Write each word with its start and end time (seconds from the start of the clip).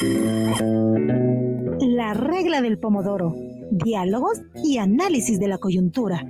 La 0.00 0.54
regla 2.14 2.62
del 2.62 2.78
pomodoro. 2.78 3.34
Diálogos 3.72 4.40
y 4.62 4.78
análisis 4.78 5.40
de 5.40 5.48
la 5.48 5.58
coyuntura. 5.58 6.24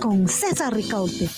Con 0.00 0.26
César 0.26 0.74
Ricaute. 0.74 1.28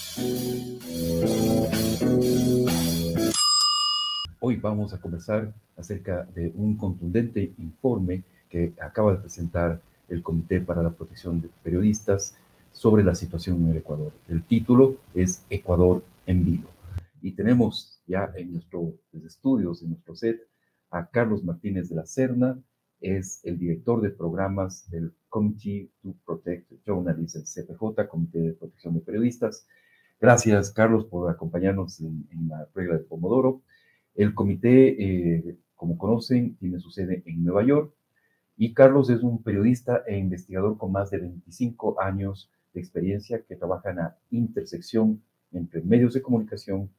Hoy 4.39 4.57
vamos 4.57 4.95
a 4.95 5.01
conversar 5.01 5.53
acerca 5.77 6.23
de 6.37 6.53
un 6.55 6.77
contundente 6.77 7.53
informe 7.59 8.23
que 8.49 8.73
acaba 8.81 9.15
de 9.15 9.19
presentar 9.19 9.81
el 10.09 10.23
Comité 10.23 10.61
para 10.61 10.85
la 10.85 10.91
Protección 10.91 11.41
de 11.41 11.49
Periodistas 11.65 12.37
sobre 12.71 13.03
la 13.03 13.17
situación 13.17 13.57
en 13.65 13.73
el 13.73 13.79
Ecuador. 13.79 14.13
El 14.29 14.45
título 14.45 14.99
es 15.17 15.45
Ecuador 15.51 16.05
en 16.27 16.45
vivo. 16.45 16.69
Y 17.21 17.33
tenemos 17.33 18.01
ya 18.07 18.31
en 18.37 18.53
nuestros 18.53 18.95
estudios, 19.27 19.83
en 19.83 19.91
nuestro 19.91 20.15
set, 20.15 20.47
a 20.91 21.09
Carlos 21.09 21.45
Martínez 21.45 21.89
de 21.89 21.97
la 21.97 22.07
Serna, 22.07 22.59
es 23.01 23.41
el 23.45 23.59
director 23.59 24.01
de 24.01 24.11
programas 24.11 24.89
del 24.91 25.13
Committee 25.29 25.91
to 26.03 26.15
Protect 26.25 26.71
Journalists, 26.85 27.37
el 27.37 27.67
CPJ, 27.67 28.09
Comité 28.09 28.41
de 28.41 28.53
Protección 28.53 28.95
de 28.95 29.01
Periodistas. 29.01 29.67
Gracias, 30.21 30.71
Carlos, 30.71 31.07
por 31.07 31.31
acompañarnos 31.31 32.01
en, 32.01 32.27
la 32.49 32.69
regla 32.75 32.99
de 32.99 33.05
Pomodoro. 33.05 33.63
El 34.15 34.35
comité, 34.35 35.03
eh, 35.03 35.57
como 35.77 35.97
conocen, 35.97 36.57
tiene 36.57 36.79
su 36.79 36.91
sede 36.91 37.23
en 37.25 37.43
Nueva 37.43 37.65
York 37.65 37.95
y 38.59 38.75
Carlos 38.75 39.09
es 39.09 39.23
un 39.23 39.43
periodista 39.43 40.03
e 40.07 40.19
investigador 40.19 40.77
con 40.77 40.93
más 40.93 41.11
de 41.11 41.19
25 41.19 41.99
años 42.03 42.51
de 42.75 42.81
experiencia 42.81 43.43
que 43.49 43.57
trabaja 43.57 43.91
en 43.91 43.97
la 43.97 44.19
intersección 44.31 45.23
entre 45.53 45.81
medios 45.81 46.13
de 46.13 46.21
comunicación 46.21 46.91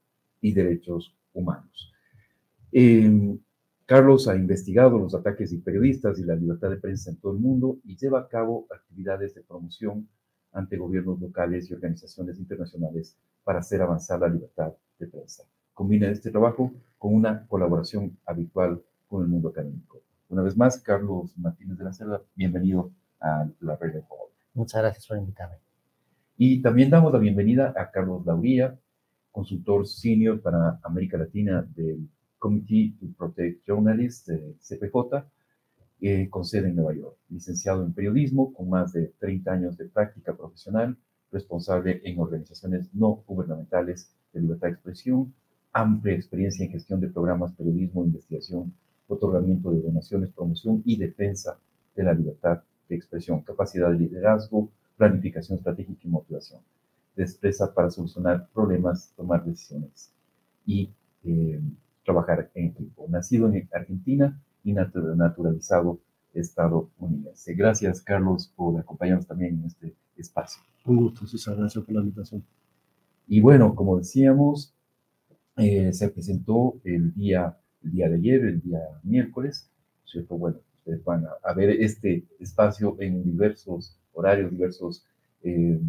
y 0.41 0.53
derechos 0.53 1.15
humanos. 1.33 1.93
Eh, 2.71 3.37
Carlos 3.91 4.29
ha 4.29 4.37
investigado 4.37 4.97
los 4.97 5.13
ataques 5.13 5.51
de 5.51 5.57
periodistas 5.57 6.17
y 6.17 6.23
la 6.23 6.33
libertad 6.33 6.69
de 6.69 6.77
prensa 6.77 7.09
en 7.09 7.17
todo 7.17 7.33
el 7.33 7.39
mundo 7.39 7.79
y 7.83 7.97
lleva 7.97 8.21
a 8.21 8.27
cabo 8.29 8.65
actividades 8.73 9.35
de 9.35 9.41
promoción 9.41 10.07
ante 10.53 10.77
gobiernos 10.77 11.19
locales 11.19 11.69
y 11.69 11.73
organizaciones 11.73 12.39
internacionales 12.39 13.17
para 13.43 13.59
hacer 13.59 13.81
avanzar 13.81 14.21
la 14.21 14.29
libertad 14.29 14.71
de 14.97 15.07
prensa. 15.07 15.43
Combina 15.73 16.09
este 16.09 16.31
trabajo 16.31 16.71
con 16.97 17.13
una 17.13 17.45
colaboración 17.47 18.17
habitual 18.25 18.81
con 19.09 19.23
el 19.23 19.27
mundo 19.27 19.49
académico. 19.49 19.99
Una 20.29 20.43
vez 20.43 20.55
más, 20.55 20.79
Carlos 20.79 21.37
Martínez 21.37 21.77
de 21.77 21.83
la 21.83 21.91
Cerda, 21.91 22.21
bienvenido 22.33 22.93
a 23.19 23.45
la 23.59 23.75
red 23.75 23.95
de. 23.95 24.03
Muchas 24.53 24.81
gracias 24.81 25.05
por 25.05 25.17
invitarme. 25.17 25.57
Y 26.37 26.61
también 26.61 26.89
damos 26.89 27.11
la 27.11 27.19
bienvenida 27.19 27.73
a 27.75 27.91
Carlos 27.91 28.25
Lauría, 28.25 28.73
consultor 29.33 29.85
senior 29.85 30.39
para 30.39 30.79
América 30.81 31.17
Latina 31.17 31.67
del 31.75 32.07
Committee 32.41 32.95
to 32.99 33.05
Protect 33.15 33.67
Journalists, 33.67 34.31
CPJ, 34.59 35.23
eh, 36.01 36.27
con 36.27 36.43
sede 36.43 36.69
en 36.69 36.75
Nueva 36.75 36.95
York. 36.95 37.15
Licenciado 37.29 37.83
en 37.85 37.93
periodismo, 37.93 38.51
con 38.51 38.67
más 38.67 38.91
de 38.93 39.13
30 39.19 39.51
años 39.51 39.77
de 39.77 39.85
práctica 39.85 40.35
profesional, 40.35 40.97
responsable 41.31 42.01
en 42.03 42.19
organizaciones 42.19 42.89
no 42.95 43.23
gubernamentales 43.27 44.09
de 44.33 44.41
libertad 44.41 44.69
de 44.69 44.73
expresión, 44.73 45.31
amplia 45.71 46.15
experiencia 46.15 46.65
en 46.65 46.71
gestión 46.71 46.99
de 46.99 47.09
programas, 47.09 47.53
periodismo, 47.53 48.03
investigación, 48.03 48.73
otorgamiento 49.07 49.71
de 49.71 49.81
donaciones, 49.81 50.31
promoción 50.31 50.81
y 50.83 50.97
defensa 50.97 51.59
de 51.95 52.03
la 52.03 52.13
libertad 52.13 52.63
de 52.89 52.95
expresión, 52.95 53.41
capacidad 53.41 53.91
de 53.91 53.99
liderazgo, 53.99 54.67
planificación 54.97 55.59
estratégica 55.59 56.01
y 56.03 56.09
motivación. 56.09 56.61
Destreza 57.15 57.71
para 57.71 57.91
solucionar 57.91 58.47
problemas, 58.51 59.13
tomar 59.15 59.45
decisiones 59.45 60.11
y 60.65 60.89
eh, 61.23 61.61
trabajar 62.03 62.51
en 62.53 62.67
equipo. 62.67 63.05
Nacido 63.09 63.51
en 63.51 63.69
Argentina 63.73 64.39
y 64.63 64.73
naturalizado 64.73 65.99
estadounidense. 66.33 67.53
Gracias, 67.53 68.01
Carlos, 68.01 68.51
por 68.55 68.79
acompañarnos 68.79 69.27
también 69.27 69.59
en 69.59 69.65
este 69.65 69.95
espacio. 70.17 70.61
Un 70.85 70.97
gusto, 70.97 71.27
César. 71.27 71.55
Gracias 71.57 71.83
por 71.83 71.93
la 71.93 72.01
invitación. 72.01 72.43
Y 73.27 73.39
bueno, 73.41 73.75
como 73.75 73.97
decíamos, 73.97 74.73
eh, 75.57 75.93
se 75.93 76.09
presentó 76.09 76.79
el 76.83 77.13
día, 77.13 77.57
el 77.83 77.91
día 77.91 78.09
de 78.09 78.15
ayer, 78.15 78.45
el 78.45 78.61
día 78.61 78.79
miércoles, 79.03 79.69
¿cierto? 80.05 80.37
Bueno, 80.37 80.57
ustedes 80.79 81.03
van 81.03 81.25
a, 81.43 81.53
ver 81.53 81.69
este 81.69 82.25
espacio 82.39 82.95
en 82.99 83.23
diversos 83.23 83.97
horarios, 84.13 84.51
diversos 84.51 85.05
eh, 85.43 85.79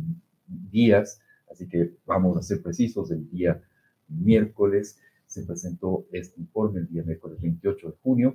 días, 0.71 1.21
así 1.51 1.69
que 1.69 1.95
vamos 2.07 2.37
a 2.37 2.43
ser 2.43 2.63
precisos, 2.63 3.11
el 3.11 3.29
día 3.31 3.61
miércoles 4.09 4.99
se 5.33 5.45
presentó 5.45 6.05
este 6.13 6.39
informe 6.41 6.81
el 6.81 6.89
día 6.89 7.03
miércoles 7.03 7.41
28 7.41 7.89
de 7.89 7.95
junio, 8.03 8.35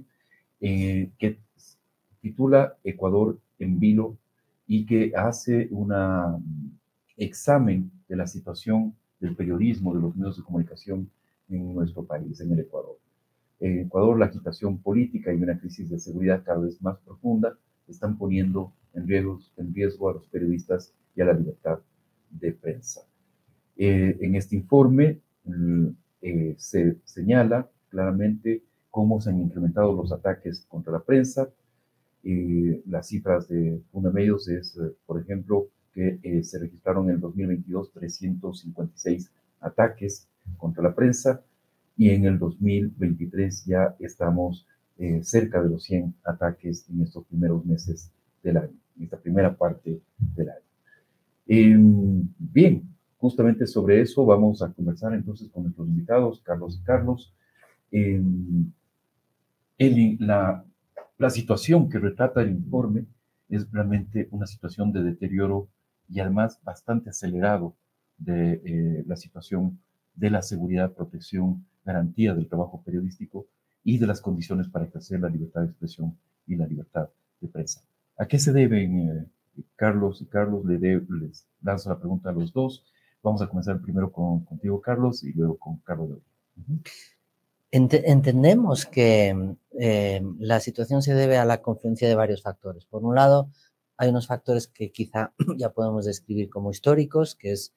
eh, 0.60 1.12
que 1.20 1.38
titula 2.22 2.76
Ecuador 2.84 3.40
en 3.60 3.80
vilo 3.80 4.18
y 4.66 4.86
que 4.88 5.14
hace 5.16 5.68
un 5.70 5.94
examen 7.16 7.92
de 8.10 8.16
la 8.16 8.26
situación 8.26 8.96
del 9.20 9.36
periodismo, 9.36 9.94
de 9.94 10.02
los 10.02 10.16
medios 10.16 10.38
de 10.38 10.44
comunicación 10.44 11.10
en 11.50 11.76
nuestro 11.76 12.04
país, 12.04 12.42
en 12.42 12.52
el 12.52 12.60
Ecuador. 12.62 12.98
En 13.60 13.82
Ecuador, 13.82 14.18
la 14.18 14.26
agitación 14.26 14.80
política 14.80 15.32
y 15.32 15.42
una 15.42 15.60
crisis 15.60 15.90
de 15.90 16.00
seguridad 16.00 16.44
cada 16.44 16.60
vez 16.60 16.82
más 16.82 16.98
profunda 17.00 17.56
están 17.88 18.18
poniendo 18.18 18.74
en 18.96 19.08
riesgo, 19.08 19.40
en 19.58 19.74
riesgo 19.74 20.10
a 20.10 20.14
los 20.14 20.26
periodistas 20.26 20.94
y 21.16 21.22
a 21.22 21.26
la 21.26 21.34
libertad 21.34 21.80
de 22.32 22.54
prensa. 22.54 23.02
Eh, 23.78 24.18
en 24.20 24.36
este 24.36 24.56
informe, 24.56 25.20
eh, 26.22 26.56
se 26.58 26.98
señala 27.04 27.70
claramente 27.90 28.64
cómo 28.90 29.22
se 29.22 29.30
han 29.30 29.40
incrementado 29.40 29.94
los 29.94 30.12
ataques 30.12 30.66
contra 30.68 30.94
la 30.94 31.00
prensa. 31.00 31.50
Eh, 32.24 32.82
las 32.88 33.08
cifras 33.08 33.48
de 33.48 33.82
Fundamedios 33.92 34.48
es, 34.48 34.76
eh, 34.78 34.94
por 35.06 35.22
ejemplo, 35.22 35.68
que 35.94 36.44
se 36.44 36.60
registraron 36.60 37.10
en 37.10 37.16
el 37.16 37.22
2022 37.22 37.92
356 37.92 39.32
ataques 39.62 40.28
contra 40.58 40.84
la 40.84 40.94
prensa 40.94 41.42
y 41.98 42.12
en 42.12 42.26
el 42.26 42.38
2023 42.38 43.66
ya 43.66 43.96
estamos 44.00 44.68
cerca 45.22 45.62
de 45.62 45.70
los 45.70 45.84
100 45.86 46.14
ataques 46.24 46.86
en 46.90 47.02
estos 47.02 47.26
primeros 47.26 47.66
meses 47.66 48.12
del 48.44 48.58
año, 48.58 48.74
en 48.96 49.04
esta 49.06 49.18
primera 49.18 49.56
parte 49.56 50.00
del 50.36 50.50
año. 50.50 50.68
Em, 51.48 52.28
bien, 52.38 52.84
Justamente 53.18 53.66
sobre 53.66 54.02
eso 54.02 54.26
vamos 54.26 54.62
a 54.62 54.72
conversar 54.72 55.14
entonces 55.14 55.50
con 55.50 55.64
nuestros 55.64 55.88
invitados, 55.88 56.42
Carlos 56.42 56.80
y 56.80 56.84
Carlos. 56.84 57.34
la, 60.20 60.66
la 61.18 61.30
situación 61.30 61.90
que 61.90 62.00
retrata 62.00 62.42
el 62.42 62.52
informe 62.52 63.06
es 63.50 63.70
realmente 63.72 64.28
una 64.32 64.46
situación 64.46 64.92
de 64.92 65.04
deterioro 65.04 65.68
y 66.10 66.20
además 66.20 66.60
bastante 66.64 67.10
acelerado 67.10 67.76
de 68.18 68.62
eh, 68.66 69.04
la 69.08 69.16
situación 69.16 69.80
de 70.16 70.30
la 70.30 70.42
seguridad, 70.42 70.94
protección, 70.94 71.66
garantía 71.86 72.34
del 72.34 72.48
trabajo 72.48 72.82
periodístico 72.84 73.48
y 73.84 73.98
de 73.98 74.08
las 74.08 74.22
condiciones 74.22 74.68
para 74.68 74.86
ejercer 74.86 75.20
la 75.22 75.30
libertad 75.30 75.62
de 75.62 75.68
expresión 75.68 76.18
y 76.46 76.56
la 76.56 76.68
libertad 76.68 77.10
de 77.40 77.48
prensa. 77.48 77.82
¿A 78.18 78.26
qué 78.26 78.40
se 78.40 78.52
deben, 78.52 79.10
eh, 79.10 79.26
Carlos 79.76 80.22
y 80.22 80.26
Carlos? 80.26 80.66
Le 80.66 80.78
les 80.80 81.48
lanzo 81.62 81.90
la 81.90 82.00
pregunta 82.00 82.30
a 82.30 82.34
los 82.34 82.52
dos. 82.52 82.84
Vamos 83.28 83.42
a 83.42 83.48
comenzar 83.48 83.82
primero 83.82 84.10
con, 84.10 84.46
contigo, 84.46 84.80
Carlos, 84.80 85.22
y 85.26 85.34
luego 85.34 85.58
con 85.58 85.80
Carlos. 85.80 86.20
entendemos 87.72 88.86
que 88.86 89.58
eh, 89.78 90.22
la 90.40 90.62
situación 90.62 91.02
se 91.02 91.14
debe 91.14 91.38
a 91.38 91.44
la 91.44 91.62
confluencia 91.62 92.08
de 92.08 92.16
varios 92.16 92.42
factores. 92.42 92.86
Por 92.86 93.04
un 93.04 93.16
lado, 93.16 93.50
hay 93.98 94.08
unos 94.08 94.28
factores 94.28 94.70
que 94.70 94.94
quizá 94.94 95.34
ya 95.58 95.74
podemos 95.74 96.06
describir 96.06 96.50
como 96.50 96.72
históricos, 96.72 97.36
que 97.36 97.52
es 97.52 97.74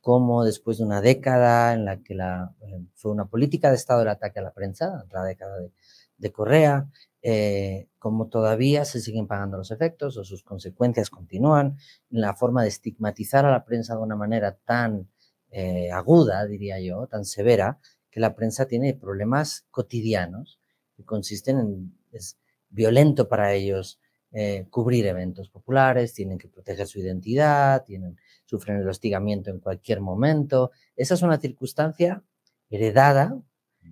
cómo 0.00 0.42
después 0.42 0.78
de 0.78 0.84
una 0.84 1.02
década 1.02 1.74
en 1.74 1.84
la 1.84 2.02
que 2.02 2.14
la, 2.14 2.54
eh, 2.62 2.80
fue 2.94 3.12
una 3.12 3.26
política 3.26 3.68
de 3.68 3.76
Estado 3.76 4.00
el 4.00 4.08
ataque 4.08 4.38
a 4.38 4.42
la 4.42 4.54
prensa, 4.54 5.04
la 5.12 5.22
década 5.22 5.58
de, 5.58 5.70
de 6.18 6.32
Correa, 6.32 6.88
eh, 7.22 7.88
como 7.98 8.28
todavía 8.28 8.84
se 8.84 9.00
siguen 9.00 9.26
pagando 9.26 9.56
los 9.56 9.70
efectos 9.70 10.16
o 10.16 10.24
sus 10.24 10.42
consecuencias 10.42 11.10
continúan, 11.10 11.78
la 12.10 12.34
forma 12.34 12.62
de 12.62 12.68
estigmatizar 12.68 13.44
a 13.44 13.50
la 13.50 13.64
prensa 13.64 13.94
de 13.96 14.02
una 14.02 14.16
manera 14.16 14.56
tan 14.64 15.08
eh, 15.50 15.90
aguda, 15.90 16.46
diría 16.46 16.78
yo, 16.80 17.06
tan 17.06 17.24
severa, 17.24 17.78
que 18.10 18.20
la 18.20 18.34
prensa 18.34 18.66
tiene 18.66 18.94
problemas 18.94 19.66
cotidianos 19.70 20.60
que 20.96 21.04
consisten 21.04 21.58
en, 21.58 21.98
es 22.12 22.38
violento 22.70 23.28
para 23.28 23.52
ellos 23.54 24.00
eh, 24.32 24.66
cubrir 24.70 25.06
eventos 25.06 25.48
populares, 25.48 26.12
tienen 26.12 26.38
que 26.38 26.48
proteger 26.48 26.86
su 26.86 27.00
identidad, 27.00 27.84
tienen, 27.84 28.18
sufren 28.44 28.76
el 28.76 28.88
hostigamiento 28.88 29.50
en 29.50 29.58
cualquier 29.58 30.00
momento. 30.00 30.70
Esa 30.96 31.14
es 31.14 31.22
una 31.22 31.38
circunstancia 31.38 32.22
heredada 32.70 33.40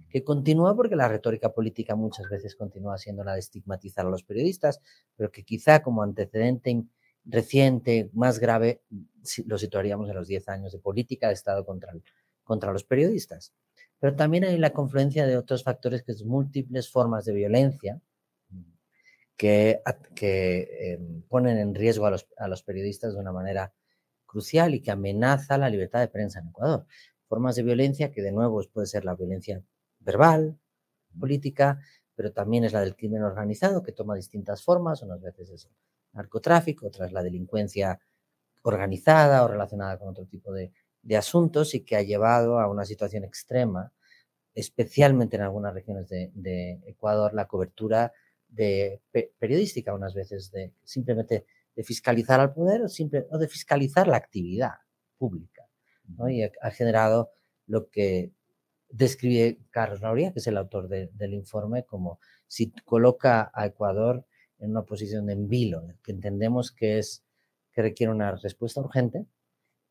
que 0.09 0.25
continúa 0.25 0.75
porque 0.75 0.97
la 0.97 1.09
retórica 1.09 1.53
política 1.53 1.95
muchas 1.95 2.29
veces 2.29 2.57
continúa 2.57 2.99
siendo 2.99 3.25
la 3.25 3.35
de 3.35 3.41
estigmatizar 3.41 4.07
a 4.07 4.11
los 4.11 4.23
periodistas, 4.23 4.81
pero 5.17 5.31
que 5.31 5.45
quizá 5.45 5.83
como 5.83 6.03
antecedente 6.03 6.85
reciente, 7.27 8.11
más 8.13 8.39
grave, 8.39 8.83
lo 9.47 9.59
situaríamos 9.59 10.09
en 10.09 10.17
los 10.17 10.29
10 10.29 10.49
años 10.49 10.73
de 10.73 10.79
política 10.79 11.29
de 11.29 11.35
Estado 11.35 11.65
contra, 11.67 11.93
contra 12.45 12.73
los 12.73 12.85
periodistas. 12.85 13.53
Pero 13.99 14.15
también 14.15 14.45
hay 14.45 14.59
la 14.59 14.71
confluencia 14.71 15.27
de 15.27 15.37
otros 15.37 15.65
factores 15.65 16.03
que 16.03 16.13
es 16.13 16.25
múltiples 16.25 16.91
formas 16.91 17.25
de 17.25 17.33
violencia 17.33 18.01
que, 19.37 19.81
que 20.15 20.93
em, 20.93 21.23
ponen 21.23 21.59
en 21.59 21.75
riesgo 21.75 22.07
a 22.07 22.11
los, 22.11 22.29
a 22.37 22.49
los 22.49 22.63
periodistas 22.63 23.15
de 23.15 23.21
una 23.21 23.33
manera 23.33 23.73
crucial 24.25 24.75
y 24.75 24.81
que 24.81 24.91
amenaza 24.91 25.59
la 25.59 25.69
libertad 25.69 26.01
de 26.01 26.09
prensa 26.09 26.41
en 26.41 26.49
Ecuador. 26.49 26.87
Formas 27.29 27.57
de 27.57 27.63
violencia 27.63 28.13
que 28.13 28.23
de 28.23 28.33
nuevo 28.33 28.63
puede 28.73 28.87
ser 28.87 29.05
la 29.05 29.15
violencia 29.15 29.63
verbal, 30.07 30.59
política, 31.19 31.81
pero 32.15 32.33
también 32.33 32.65
es 32.65 32.73
la 32.73 32.81
del 32.81 32.97
crimen 32.97 33.23
organizado 33.23 33.83
que 33.83 33.93
toma 33.93 34.15
distintas 34.15 34.63
formas, 34.63 35.03
unas 35.03 35.21
veces 35.21 35.51
es 35.51 35.65
el 35.67 35.73
narcotráfico, 36.13 36.87
otras 36.87 37.13
la 37.13 37.23
delincuencia 37.23 38.01
organizada 38.63 39.45
o 39.45 39.49
relacionada 39.49 39.99
con 39.99 40.09
otro 40.09 40.25
tipo 40.25 40.53
de, 40.53 40.73
de 41.03 41.17
asuntos 41.17 41.75
y 41.75 41.85
que 41.85 41.97
ha 41.97 42.03
llevado 42.03 42.59
a 42.59 42.71
una 42.71 42.85
situación 42.85 43.25
extrema, 43.25 43.93
especialmente 44.55 45.37
en 45.37 45.43
algunas 45.43 45.75
regiones 45.75 46.09
de, 46.09 46.31
de 46.35 46.81
Ecuador, 46.87 47.35
la 47.35 47.47
cobertura 47.47 48.13
de 48.49 49.03
periodística 49.39 49.93
unas 49.93 50.15
veces 50.15 50.51
de 50.51 50.73
simplemente 50.85 51.45
de 51.77 51.85
fiscalizar 51.85 52.41
al 52.41 52.55
poder 52.55 52.83
o, 52.83 52.89
simple, 52.89 53.27
o 53.31 53.39
de 53.39 53.49
fiscalizar 53.49 54.09
la 54.09 54.17
actividad 54.17 54.73
pública. 55.19 55.69
¿no? 56.09 56.29
Y 56.29 56.43
ha, 56.43 56.71
generado 56.71 57.33
lo 57.67 57.91
que 57.91 58.33
describe 58.97 59.59
Carlos 59.71 60.01
Nauría, 60.01 60.33
que 60.33 60.39
es 60.39 60.47
el 60.47 60.57
autor 60.57 60.89
de, 60.89 61.11
del 61.15 61.35
informe, 61.35 61.85
como 61.85 62.19
si 62.47 62.71
coloca 62.85 63.51
a 63.55 63.67
Ecuador 63.67 64.25
en 64.59 64.71
una 64.71 64.83
posición 64.83 65.27
de 65.27 65.35
envilo, 65.35 65.87
que 66.03 66.13
entendemos 66.13 66.73
que 66.73 66.99
es 66.99 67.25
que 67.73 67.83
requiere 67.83 68.11
una 68.11 68.35
respuesta 68.37 68.81
urgente, 68.81 69.27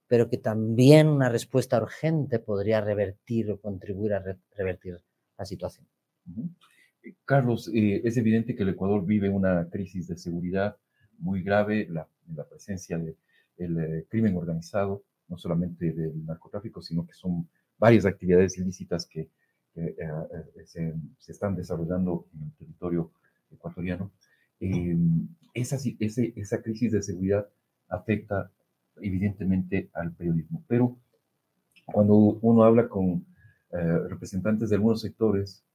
pero 0.08 0.28
que 0.30 0.38
también 0.38 1.08
una 1.08 1.30
respuesta 1.30 1.82
urgente 1.82 2.40
podría 2.40 2.82
revertir 2.82 3.52
o 3.52 3.60
contribuir 3.60 4.14
a 4.14 4.20
re 4.20 4.38
revertir 4.56 5.00
la 5.38 5.46
situación. 5.46 5.88
Carlos, 7.26 7.70
eh, 7.74 8.02
es 8.04 8.18
evidente 8.18 8.56
que 8.56 8.64
el 8.64 8.70
Ecuador 8.70 9.06
vive 9.06 9.30
una 9.30 9.70
crisis 9.70 10.08
de 10.08 10.18
seguridad 10.18 10.78
muy 11.20 11.44
grave, 11.44 11.88
la, 11.90 12.08
la 12.34 12.48
presencia 12.48 12.98
del 12.98 13.16
de 13.58 14.00
eh, 14.00 14.06
crimen 14.10 14.36
organizado, 14.36 15.04
no 15.28 15.38
solamente 15.38 15.92
del 15.92 16.26
narcotráfico, 16.26 16.82
sino 16.82 17.06
que 17.06 17.14
son 17.14 17.48
varias 17.78 18.06
actividades 18.06 18.58
ilícitas 18.58 19.06
que 19.06 19.30
eh, 19.76 19.96
eh, 19.98 20.66
se, 20.66 20.94
se, 21.20 21.32
están 21.32 21.56
desarrollando 21.56 22.28
en 22.34 22.44
el 22.44 22.52
territorio 22.54 23.12
ecuatoriano. 23.52 24.12
esa, 25.54 25.78
ese, 26.00 26.34
esa 26.36 26.62
crisis 26.62 26.92
de 26.92 27.02
seguridad 27.02 27.48
afecta 27.90 28.52
evidentemente 29.02 29.90
al 29.94 30.14
periodismo, 30.14 30.64
pero 30.68 30.98
cuando 31.86 32.16
uno 32.16 32.64
habla 32.64 32.88
con 32.88 33.26
representantes 34.08 34.70
de 34.70 34.78
algunos 34.78 35.02
sectores, 35.02 35.66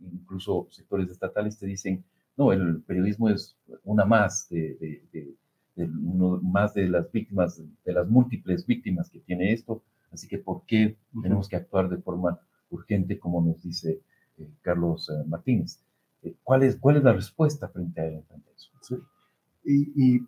incluso 0.00 0.68
sectores 0.70 1.10
estatales, 1.10 1.58
te 1.58 1.66
dicen, 1.66 2.04
no, 2.36 2.52
el 2.52 2.82
periodismo 2.82 3.28
es 3.28 3.56
una 3.84 4.04
más 4.04 4.48
de, 4.48 5.02
uno 5.76 6.40
más 6.42 6.74
de 6.74 6.88
las 6.88 7.10
víctimas, 7.10 7.60
de 7.84 7.92
las 7.92 8.08
múltiples 8.08 8.66
víctimas 8.66 9.10
que 9.10 9.20
tiene 9.20 9.52
esto, 9.52 9.82
así 10.12 10.28
que 10.28 10.38
¿por 10.38 10.64
qué 10.66 10.96
tenemos 11.22 11.48
que 11.48 11.56
actuar 11.56 11.88
de 11.88 11.98
forma 11.98 12.38
urgente, 12.70 13.18
como 13.18 13.42
nos 13.42 13.62
dice 13.62 14.02
eh, 14.38 14.48
Carlos 14.60 15.10
eh, 15.10 15.26
Martínez? 15.26 15.80
Eh, 16.22 16.34
¿cuál, 16.42 16.62
es, 16.62 16.76
¿Cuál 16.76 16.98
es 16.98 17.04
la 17.04 17.12
respuesta 17.12 17.68
frente 17.68 18.00
a, 18.00 18.06
eso? 18.08 19.00
Y, 19.64 20.20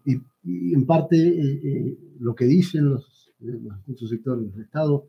en 0.72 0.86
parte 0.86 1.96
lo 2.20 2.34
que 2.34 2.44
dicen 2.44 2.90
los, 2.90 3.32
los 3.40 4.08
sectores 4.08 4.52
del 4.52 4.62
Estado 4.62 5.08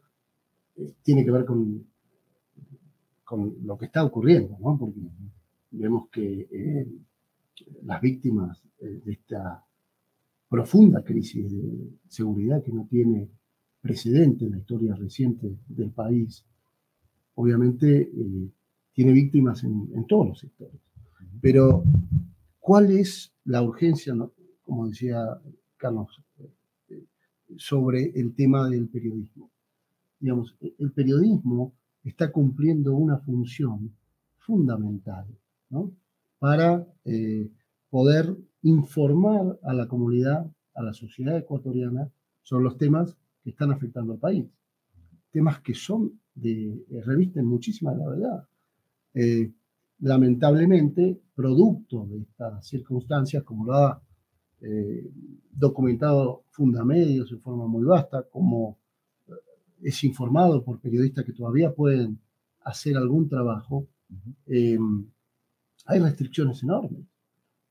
tiene 1.04 1.24
que 1.24 1.32
ver 1.32 1.46
con, 1.46 1.86
con 3.24 3.56
lo 3.64 3.78
que 3.78 3.86
está 3.86 4.04
ocurriendo, 4.04 4.58
¿no? 4.60 4.78
Porque 4.78 5.00
vemos 5.72 6.10
que 6.10 6.88
las 7.84 8.02
víctimas 8.02 8.62
de 8.80 9.12
esta 9.12 9.64
profunda 10.50 11.04
crisis 11.04 11.52
de 11.52 11.90
seguridad 12.08 12.64
que 12.64 12.72
no 12.72 12.88
tiene 12.90 13.30
precedente 13.86 14.46
en 14.46 14.54
la 14.54 14.58
historia 14.58 14.96
reciente 14.96 15.60
del 15.68 15.92
país, 15.92 16.44
obviamente 17.36 18.02
eh, 18.02 18.50
tiene 18.94 19.12
víctimas 19.12 19.64
en, 19.64 20.08
todos 20.08 20.30
los 20.30 20.40
sectores. 20.40 20.82
Pero, 21.40 21.84
¿cuál 22.60 22.90
es 22.90 23.32
la 23.44 23.62
urgencia, 23.62 24.16
como 24.64 24.88
decía 24.88 25.40
Carlos, 25.78 26.20
sobre 27.58 28.10
el 28.20 28.34
tema 28.34 28.68
del 28.72 28.88
periodismo? 28.88 29.52
Digamos, 30.20 30.56
el 30.80 30.92
periodismo 30.92 31.72
está 32.04 32.32
cumpliendo 32.32 32.96
una 32.96 33.20
función 33.20 33.92
fundamental 34.40 35.28
para 36.40 36.88
eh, 37.04 37.52
poder 37.92 38.36
informar 38.64 39.60
a 39.62 39.76
la 39.76 39.88
comunidad, 39.88 40.52
a 40.74 40.82
la 40.82 40.94
sociedad 40.94 41.38
ecuatoriana 41.38 42.10
sobre 42.42 42.64
los 42.64 42.80
temas 42.80 43.16
que 43.46 43.52
están 43.52 43.72
afectando 43.72 44.14
al 44.14 44.20
país. 44.20 44.46
Temas 45.32 45.62
que 45.62 45.74
son 45.74 46.20
de, 46.34 46.84
eh, 46.90 47.02
revisten 47.06 47.46
muchísima 47.46 47.94
gravedad. 47.94 48.46
Eh, 49.14 49.54
lamentablemente, 50.00 51.22
producto 51.34 52.06
de 52.08 52.24
estas 52.24 52.68
circunstancias, 52.68 53.44
como 53.44 53.66
lo 53.66 53.74
ha 53.76 54.02
documentado 55.52 56.46
Fundamedios 56.50 57.32
en 57.32 57.40
forma 57.40 57.68
muy 57.68 57.84
vasta, 57.84 58.24
como 58.24 58.80
es 59.80 60.04
informado 60.04 60.64
por 60.64 60.80
periodistas 60.80 61.24
que 61.24 61.34
todavía 61.34 61.72
pueden 61.72 62.20
hacer 62.64 62.98
algún 62.98 63.30
trabajo, 63.30 63.88
hay 65.86 66.00
restricciones 66.00 66.64
enormes. 66.64 67.06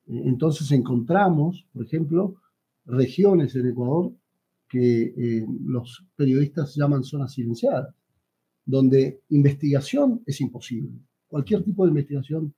Eh, 0.06 0.23
entonces 0.26 0.71
encontramos, 0.73 1.67
por 1.73 1.85
ejemplo, 1.85 2.37
regiones 2.87 3.55
en 3.56 3.69
Ecuador 3.69 4.12
que 4.69 5.02
eh, 5.02 5.46
los 5.66 6.05
periodistas 6.16 6.75
llaman 6.75 7.05
zonas 7.05 7.32
silenciadas, 7.32 7.94
donde 8.64 9.20
investigación 9.31 10.22
es 10.26 10.40
imposible. 10.40 10.90
Cualquier 11.28 11.62
tipo 11.62 11.84
de 11.84 11.90
investigación 11.90 12.55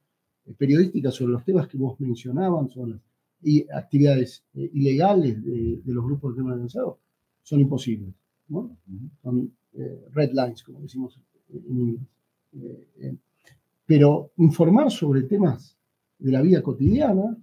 eh, 0.46 0.54
periodística 0.56 1.10
sobre 1.10 1.32
los 1.32 1.44
temas 1.44 1.68
que 1.68 1.76
vos 1.76 1.98
mencionaban, 2.00 2.68
sobre 2.68 2.98
y 3.42 3.66
actividades 3.70 4.44
ilegales 4.54 5.44
de, 5.44 5.80
los 5.84 6.04
grupos 6.04 6.32
de 6.32 6.36
crimen 6.36 6.54
organizado, 6.54 6.98
son 7.42 7.60
imposibles. 7.60 8.14
Son 9.22 9.52
red 10.14 10.30
lines, 10.32 10.62
como 10.64 10.80
decimos 10.80 11.20
en 11.50 11.78
inglés. 11.78 12.08
Pero 13.86 14.32
informar 14.38 14.90
sobre 14.90 15.22
temas 15.22 15.76
de 16.18 16.32
la 16.32 16.42
vida 16.42 16.62
cotidiana 16.62 17.36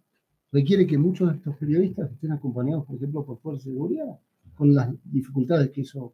requiere 0.51 0.86
que 0.86 0.98
muchos 0.98 1.29
de 1.29 1.38
estos 1.38 1.55
periodistas 1.55 2.12
estén 2.12 2.34
acompañados, 2.34 2.86
por 2.86 2.98
ejemplo, 2.98 3.25
por 3.25 3.39
fuerzas 3.39 3.65
de 3.65 3.72
seguridad, 3.72 4.20
con 4.55 4.74
las 4.74 4.89
dificultades 5.03 5.72
que 5.72 5.81
eso, 5.81 6.13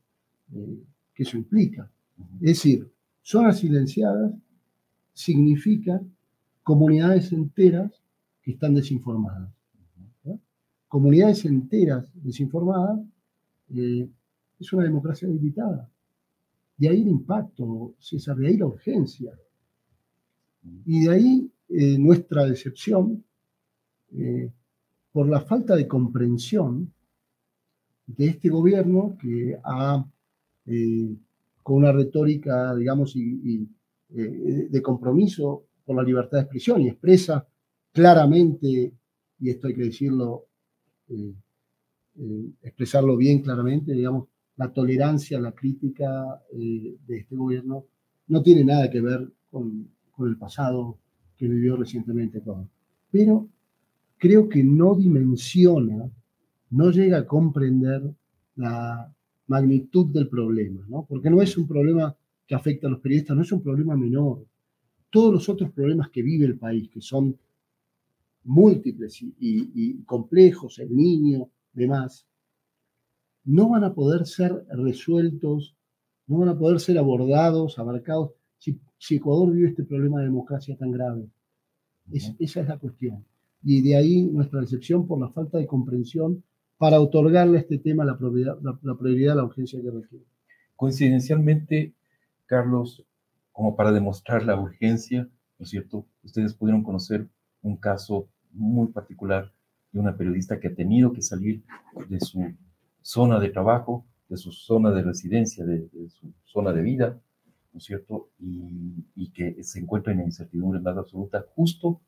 eh, 0.53 0.83
que 1.13 1.23
eso 1.23 1.37
implica. 1.37 1.89
Es 2.41 2.47
decir, 2.47 2.89
zonas 3.21 3.59
silenciadas 3.59 4.33
significan 5.13 6.11
comunidades 6.63 7.31
enteras 7.31 7.91
que 8.41 8.51
están 8.51 8.73
desinformadas. 8.73 9.49
Comunidades 10.87 11.45
enteras 11.45 12.09
desinformadas 12.15 12.99
eh, 13.75 14.09
es 14.59 14.73
una 14.73 14.83
democracia 14.83 15.27
limitada. 15.27 15.87
De 16.77 16.89
ahí 16.89 17.01
el 17.01 17.09
impacto, 17.09 17.93
César, 17.99 18.37
de 18.37 18.47
ahí 18.47 18.57
la 18.57 18.65
urgencia. 18.65 19.31
Y 20.85 21.05
de 21.05 21.11
ahí 21.11 21.51
eh, 21.69 21.97
nuestra 21.99 22.45
decepción 22.45 23.23
por 25.11 25.29
la 25.29 25.41
falta 25.41 25.75
de 25.75 25.87
comprensión 25.87 26.91
de 28.17 28.25
este 28.27 28.49
gobierno 28.49 29.17
que 29.21 29.57
ha, 29.63 30.05
eh, 30.65 31.15
con 31.63 31.77
una 31.77 31.91
retórica, 31.91 32.75
digamos, 32.75 33.15
y, 33.15 33.67
de 34.11 34.81
compromiso 34.81 35.65
por 35.85 35.95
la 35.95 36.01
libertad 36.01 36.39
de 36.39 36.43
expresión 36.45 36.81
y 36.81 36.87
expresa 36.87 37.47
claramente, 37.91 38.91
y 39.39 39.49
esto 39.51 39.67
hay 39.67 39.75
que 39.75 39.83
decirlo, 39.83 40.47
expresarlo 42.63 43.15
bien 43.17 43.43
claramente, 43.43 43.93
digamos, 43.93 44.29
la 44.55 44.73
tolerancia, 44.73 45.39
la 45.39 45.51
crítica 45.51 46.41
de 46.51 47.17
este 47.19 47.35
gobierno 47.35 47.85
no 48.29 48.41
tiene 48.41 48.63
nada 48.63 48.89
que 48.89 49.01
ver 49.01 49.31
con 49.51 49.87
con 50.19 50.27
el 50.27 50.37
pasado 50.37 50.97
que 51.37 51.47
vivió 51.47 51.77
recientemente 51.77 52.39
Ecuador. 52.39 52.67
Pero 53.09 53.47
creo 54.17 54.49
que 54.49 54.61
no 54.61 54.93
dimensiona, 54.93 56.11
no 56.71 56.91
llega 56.91 57.19
a 57.19 57.25
comprender 57.25 58.01
la 58.55 59.13
magnitud 59.47 60.07
del 60.07 60.27
problema, 60.27 60.85
¿no? 60.87 61.05
Porque 61.07 61.29
no 61.29 61.41
es 61.41 61.57
un 61.57 61.67
problema 61.67 62.15
que 62.45 62.55
afecta 62.55 62.87
a 62.87 62.89
los 62.89 62.99
periodistas, 62.99 63.35
no 63.35 63.43
es 63.43 63.51
un 63.51 63.61
problema 63.61 63.95
menor. 63.95 64.45
Todos 65.09 65.33
los 65.33 65.49
otros 65.49 65.71
problemas 65.71 66.09
que 66.09 66.21
vive 66.21 66.45
el 66.45 66.57
país, 66.57 66.89
que 66.89 67.01
son 67.01 67.37
múltiples 68.43 69.21
y, 69.21 69.33
y 69.39 70.03
complejos, 70.03 70.79
el 70.79 70.95
niño, 70.95 71.49
demás, 71.73 72.25
no 73.45 73.69
van 73.69 73.83
a 73.83 73.93
poder 73.93 74.25
ser 74.27 74.65
resueltos, 74.69 75.75
no 76.27 76.39
van 76.39 76.49
a 76.49 76.57
poder 76.57 76.79
ser 76.79 76.97
abordados, 76.97 77.79
abarcados 77.79 78.31
si 78.99 79.15
Ecuador 79.15 79.51
vive 79.51 79.69
este 79.69 79.83
problema 79.83 80.19
de 80.19 80.25
democracia 80.25 80.77
tan 80.77 80.91
grave. 80.91 81.27
esa 82.11 82.61
es 82.61 82.67
la 82.67 82.77
cuestión. 82.77 83.25
Y 83.63 83.81
de 83.81 83.95
ahí 83.95 84.23
nuestra 84.23 84.59
decepción 84.61 85.07
por 85.07 85.19
la 85.19 85.29
falta 85.29 85.57
de 85.57 85.65
comprensión 85.65 86.43
para 86.79 87.01
otorgarle 87.01 87.59
este 87.59 87.77
tema 87.77 88.05
la 88.05 88.17
prioridad, 88.17 88.57
la, 88.61 88.79
la 88.81 89.43
urgencia 89.43 89.81
que 89.81 89.91
requiere. 89.91 90.25
Coincidencialmente, 90.77 91.93
Carlos, 92.45 93.05
como 93.51 93.75
para 93.75 93.91
demostrar 93.91 94.43
la 94.43 94.57
urgencia, 94.57 95.23
¿no 95.59 95.63
es 95.65 95.69
cierto? 95.69 96.05
Ustedes 96.23 96.53
pudieron 96.53 96.81
conocer 96.81 97.27
un 97.61 97.75
caso 97.75 98.29
muy 98.53 98.87
particular 98.87 99.51
de 99.91 99.99
una 99.99 100.15
periodista 100.15 100.57
que 100.57 100.69
ha 100.69 100.73
tenido 100.73 101.11
que 101.11 101.21
salir 101.21 101.63
de 102.07 102.21
su 102.21 102.53
zona 103.01 103.41
de 103.41 103.49
trabajo, 103.49 104.05
de 104.29 104.37
su 104.37 104.53
zona 104.53 104.91
de 104.91 105.01
residencia, 105.01 105.65
de, 105.65 105.89
su 106.07 106.31
zona 106.45 106.71
de 106.71 106.81
vida, 106.81 107.19
¿no 107.73 107.79
es 107.79 107.83
cierto? 107.83 108.29
Y, 108.39 109.31
que 109.33 109.61
se 109.65 109.79
encuentra 109.79 110.13
en 110.13 110.21
incertidumbre 110.21 110.79
más 110.79 110.97
absoluta 110.97 111.45
justo 111.55 111.99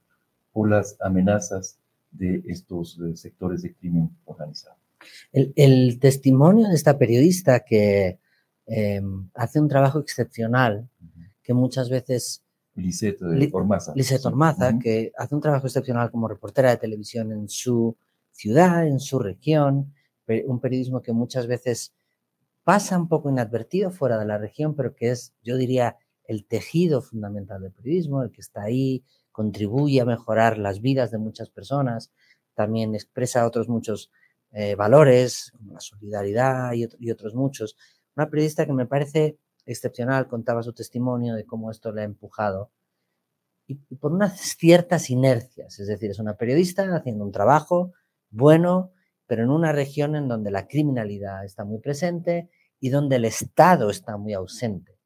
por 0.54 0.70
las 0.70 0.96
amenazas 1.02 1.78
de 2.12 2.44
estos 2.48 3.00
eh, 3.00 3.16
sectores 3.16 3.62
de 3.62 3.74
crimen 3.74 4.10
organizado. 4.26 4.76
El, 5.32 6.00
testimonio 6.00 6.68
de 6.68 6.76
esta 6.76 6.98
periodista 6.98 7.62
que 7.62 8.20
em, 8.68 9.30
hace 9.34 9.60
un 9.60 9.68
trabajo 9.68 10.00
excepcional, 10.00 10.88
que 11.42 11.54
muchas 11.54 11.90
veces 11.90 12.44
Lisette 12.76 13.22
Ormaza. 13.52 13.94
Lisette 13.96 14.26
Ormaza, 14.26 14.80
que 14.80 15.12
hace 15.18 15.36
un 15.36 15.42
trabajo 15.42 15.68
excepcional 15.68 16.10
como 16.12 16.28
reportera 16.28 16.70
de 16.70 16.78
televisión 16.78 17.32
en 17.32 17.50
su 17.50 17.98
ciudad, 18.32 18.88
en 18.88 19.00
su 19.00 19.20
región, 19.20 19.94
un 20.46 20.60
periodismo 20.62 21.02
que 21.02 21.12
muchas 21.12 21.48
veces 21.48 21.94
pasa 22.64 22.98
un 22.98 23.08
poco 23.08 23.30
inadvertido 23.30 23.92
fuera 23.92 24.18
de 24.18 24.26
la 24.26 24.38
región, 24.38 24.76
pero 24.76 24.96
que 24.96 25.12
es, 25.12 25.34
yo 25.44 25.58
diría, 25.58 25.98
el 26.26 26.46
tejido 26.46 27.02
fundamental 27.02 27.62
del 27.62 27.72
periodismo, 27.72 28.24
el 28.24 28.32
que 28.32 28.42
está 28.42 28.64
ahí, 28.64 29.04
contribuye 29.32 30.02
a 30.02 30.06
mejorar 30.06 30.58
las 30.58 30.82
vidas 30.82 31.12
de 31.12 31.18
muchas 31.18 31.50
personas, 31.50 32.12
también 32.54 32.96
expresa 32.96 33.48
otros 33.48 33.70
muchos 33.70 34.12
eh, 34.52 34.76
valores, 34.76 35.52
como 35.58 35.74
la 35.74 35.80
solidaridad 35.80 36.74
y, 36.74 36.88
y 37.00 37.12
otros 37.12 37.36
muchos. 37.36 37.78
Una 38.16 38.30
periodista 38.30 38.66
que 38.66 38.74
me 38.74 38.86
parece 38.86 39.38
excepcional, 39.66 40.28
contaba 40.28 40.64
su 40.64 40.74
testimonio 40.74 41.36
de 41.36 41.46
cómo 41.46 41.72
esto 41.72 41.92
le 41.92 42.02
ha 42.02 42.06
empujado. 42.06 42.72
Y, 43.68 43.76
por 43.96 44.12
unas 44.12 44.40
ciertas 44.40 45.10
inercias, 45.10 45.80
es 45.80 45.88
decir, 45.88 46.12
es 46.12 46.20
una 46.20 46.36
periodista 46.36 46.96
haciendo 46.96 47.24
un 47.24 47.32
trabajo 47.32 47.94
bueno, 48.30 48.92
pero 49.28 49.44
en 49.44 49.50
una 49.50 49.72
región 49.72 50.16
en 50.16 50.28
donde 50.28 50.52
la 50.52 50.68
criminalidad 50.68 51.46
está 51.46 51.64
muy 51.64 51.80
presente 51.80 52.50
y 52.80 52.90
donde 52.90 53.18
el 53.18 53.26
Estado 53.26 53.90
está 53.90 54.18
muy 54.18 54.34
ausente. 54.34 54.98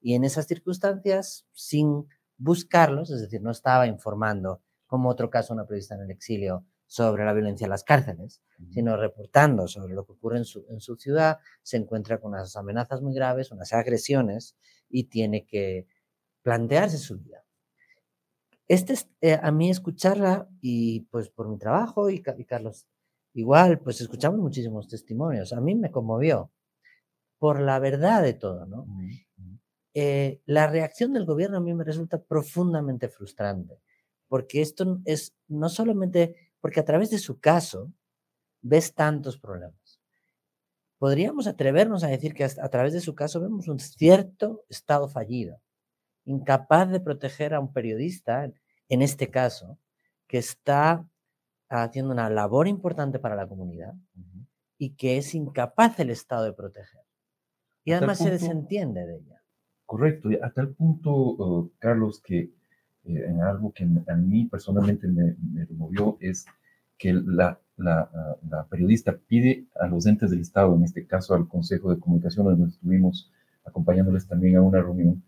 Y 0.00 0.14
en 0.14 0.24
esas 0.24 0.46
circunstancias, 0.46 1.46
sin 1.52 2.06
buscarlos, 2.38 3.10
es 3.10 3.20
decir, 3.20 3.42
no 3.42 3.50
estaba 3.50 3.86
informando, 3.86 4.62
como 4.86 5.10
otro 5.10 5.28
caso, 5.28 5.52
una 5.52 5.66
periodista 5.66 5.96
en 5.96 6.02
el 6.02 6.10
exilio, 6.10 6.64
sobre 6.88 7.24
la 7.26 7.34
violencia 7.34 7.66
en 7.66 7.70
las 7.70 7.84
cárceles, 7.84 8.40
sino 8.72 8.96
reportando 8.96 9.68
sobre 9.68 9.94
lo 9.94 10.06
que 10.06 10.12
ocurre 10.12 10.38
en 10.38 10.46
su, 10.46 10.64
en 10.70 10.80
su, 10.80 10.96
ciudad, 10.96 11.38
se 11.62 11.76
encuentra 11.76 12.18
con 12.18 12.32
unas 12.32 12.56
amenazas 12.56 13.02
muy 13.02 13.14
graves, 13.14 13.52
unas 13.52 13.74
agresiones 13.74 14.56
y 14.88 15.04
tiene 15.04 15.44
que 15.44 15.86
plantearse 16.42 16.96
su 16.96 17.18
vida. 17.18 17.44
Este 18.68 18.94
es, 18.94 19.10
eh, 19.20 19.38
a 19.40 19.50
mí 19.52 19.70
escucharla 19.70 20.48
y 20.62 21.00
pues 21.10 21.28
por 21.28 21.48
mi 21.48 21.58
trabajo 21.58 22.08
y, 22.08 22.22
Carlos 22.22 22.86
igual, 23.34 23.80
pues 23.80 24.00
escuchamos 24.00 24.40
muchísimos 24.40 24.88
testimonios. 24.88 25.52
A 25.52 25.60
mí 25.60 25.74
me 25.74 25.90
conmovió 25.90 26.50
por 27.38 27.60
la 27.60 27.78
verdad 27.78 28.22
de 28.22 28.32
todo, 28.32 28.64
¿no? 28.64 28.86
Eh, 30.00 30.40
la 30.46 30.68
reacción 30.68 31.12
del 31.12 31.24
gobierno 31.24 31.56
a 31.56 31.60
mí 31.60 31.74
me 31.74 31.82
resulta 31.82 32.22
profundamente 32.22 33.08
frustrante, 33.08 33.80
porque 34.28 34.62
esto 34.62 35.00
es 35.04 35.34
no 35.48 35.68
solamente 35.68 36.52
porque 36.60 36.78
a 36.78 36.84
través 36.84 37.10
de 37.10 37.18
su 37.18 37.40
caso 37.40 37.92
ves 38.62 38.94
tantos 38.94 39.40
problemas. 39.40 40.00
Podríamos 40.98 41.48
atrevernos 41.48 42.04
a 42.04 42.06
decir 42.06 42.32
que 42.32 42.44
a 42.44 42.68
través 42.68 42.92
de 42.92 43.00
su 43.00 43.16
caso 43.16 43.40
vemos 43.40 43.66
un 43.66 43.80
cierto 43.80 44.64
Estado 44.68 45.08
fallido, 45.08 45.60
incapaz 46.24 46.88
de 46.90 47.00
proteger 47.00 47.52
a 47.52 47.58
un 47.58 47.72
periodista, 47.72 48.48
en 48.88 49.02
este 49.02 49.32
caso, 49.32 49.80
que 50.28 50.38
está 50.38 51.08
haciendo 51.68 52.12
una 52.12 52.30
labor 52.30 52.68
importante 52.68 53.18
para 53.18 53.34
la 53.34 53.48
comunidad 53.48 53.94
y 54.78 54.94
que 54.94 55.18
es 55.18 55.34
incapaz 55.34 55.98
el 55.98 56.10
Estado 56.10 56.44
de 56.44 56.52
proteger. 56.52 57.02
Y 57.82 57.94
además 57.94 58.18
se 58.18 58.30
desentiende 58.30 59.04
de 59.04 59.16
ella. 59.16 59.37
Correcto, 59.88 60.28
a 60.42 60.50
tal 60.50 60.68
punto, 60.74 61.10
uh, 61.10 61.72
Carlos, 61.78 62.20
que 62.22 62.40
eh, 62.40 62.50
en 63.04 63.40
algo 63.40 63.72
que 63.72 63.84
a 63.84 64.14
mí 64.16 64.44
personalmente 64.44 65.08
me, 65.08 65.34
me 65.40 65.64
removió 65.64 66.18
es 66.20 66.44
que 66.98 67.14
la, 67.14 67.58
la, 67.78 68.10
la, 68.50 68.66
periodista 68.66 69.16
pide 69.16 69.64
a 69.80 69.86
los 69.86 70.04
entes 70.04 70.30
del 70.30 70.42
Estado, 70.42 70.76
en 70.76 70.84
este 70.84 71.06
caso 71.06 71.34
al 71.34 71.48
Consejo 71.48 71.90
de 71.90 71.98
Comunicación, 71.98 72.44
donde 72.44 72.68
estuvimos 72.68 73.32
acompañándoles 73.64 74.26
también 74.26 74.56
a 74.56 74.60
una 74.60 74.82
reunión, 74.82 75.22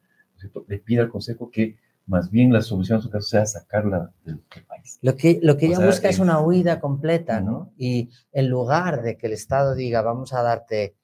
le 0.68 0.76
pide 0.76 1.00
al 1.00 1.08
Consejo 1.08 1.50
que 1.50 1.78
más 2.04 2.30
bien 2.30 2.52
la 2.52 2.60
solución 2.60 2.98
a 2.98 3.00
su 3.00 3.08
caso 3.08 3.28
sea 3.30 3.46
sacarla 3.46 4.12
del, 4.26 4.40
país. 4.68 4.98
Lo 5.00 5.16
que, 5.16 5.40
lo 5.42 5.56
que 5.56 5.68
ella 5.68 5.86
busca 5.86 6.10
es 6.10 6.18
una 6.18 6.38
huida 6.38 6.80
completa, 6.80 7.40
¿no? 7.40 7.72
Y 7.78 8.10
en 8.30 8.50
lugar 8.50 9.00
de 9.00 9.16
que 9.16 9.28
el 9.28 9.32
Estado 9.32 9.74
diga, 9.74 10.02
vamos 10.02 10.34
a 10.34 10.42
darte... 10.42 10.96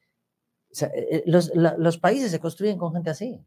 Eh, 0.82 1.22
los, 1.26 1.52
los, 1.54 1.98
países 1.98 2.30
se 2.30 2.40
construyen 2.40 2.78
con 2.78 2.92
gente 2.92 3.10
así 3.10 3.40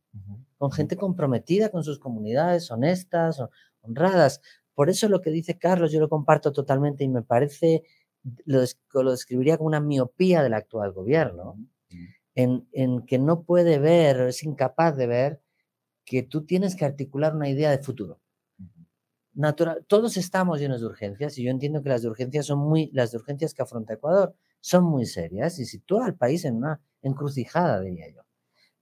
con 0.60 0.72
gente 0.74 0.98
comprometida 0.98 1.70
con 1.70 1.84
sus 1.84 2.00
comunidades, 2.00 2.70
honestas, 2.70 3.42
honradas. 3.82 4.42
Por 4.76 4.90
eso 4.90 5.08
lo 5.08 5.22
que 5.22 5.32
dice 5.32 5.58
Carlos 5.58 5.92
yo 5.92 6.02
lo 6.02 6.10
comparto 6.10 6.52
totalmente 6.52 7.06
y 7.06 7.08
me 7.08 7.24
parece, 7.24 7.84
lo, 8.46 8.62
lo 9.02 9.12
describiría 9.12 9.58
como 9.58 9.68
una 9.68 9.80
miopía 9.80 10.44
del 10.44 10.54
actual 10.54 10.92
gobierno, 10.92 11.58
en, 12.36 12.68
en, 12.74 13.06
que 13.06 13.18
no 13.20 13.44
puede 13.44 13.80
ver, 13.80 14.20
es 14.28 14.44
incapaz 14.44 14.98
de 14.98 15.08
ver 15.08 15.42
que 16.04 16.24
tú 16.24 16.46
tienes 16.46 16.76
que 16.76 16.86
articular 16.86 17.34
una 17.34 17.50
idea 17.50 17.72
de 17.72 17.80
futuro. 17.80 18.20
Natural, 19.34 19.86
todos 19.88 20.18
estamos 20.18 20.60
llenos 20.60 20.82
de 20.82 20.88
urgencias 20.88 21.38
y 21.38 21.44
yo 21.44 21.52
entiendo 21.52 21.82
que 21.82 21.90
las 21.90 22.02
de 22.02 22.10
urgencias 22.10 22.46
son 22.46 22.60
muy, 22.60 22.90
las 22.92 23.12
de 23.12 23.18
urgencias 23.18 23.54
que 23.54 23.62
afronta 23.62 23.94
Ecuador 23.94 24.36
son 24.60 24.86
muy 24.86 25.06
serias 25.06 25.60
y 25.60 25.66
sitúa 25.66 26.06
al 26.06 26.16
país 26.16 26.46
en 26.46 26.58
una 26.58 26.82
encrucijada, 27.02 27.82
diría 27.82 28.10
yo. 28.10 28.22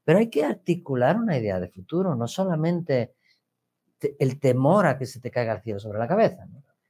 Pero 0.03 0.19
hay 0.19 0.29
que 0.29 0.45
articular 0.45 1.17
una 1.17 1.37
idea 1.37 1.59
de 1.59 1.69
futuro, 1.69 2.15
no 2.15 2.27
solamente 2.27 3.13
el 4.19 4.39
temor 4.39 4.85
a 4.85 4.97
que 4.97 5.05
se 5.05 5.19
te 5.19 5.31
caiga 5.31 5.53
el 5.53 5.61
cielo 5.61 5.79
sobre 5.79 5.99
la 5.99 6.07
cabeza, 6.07 6.47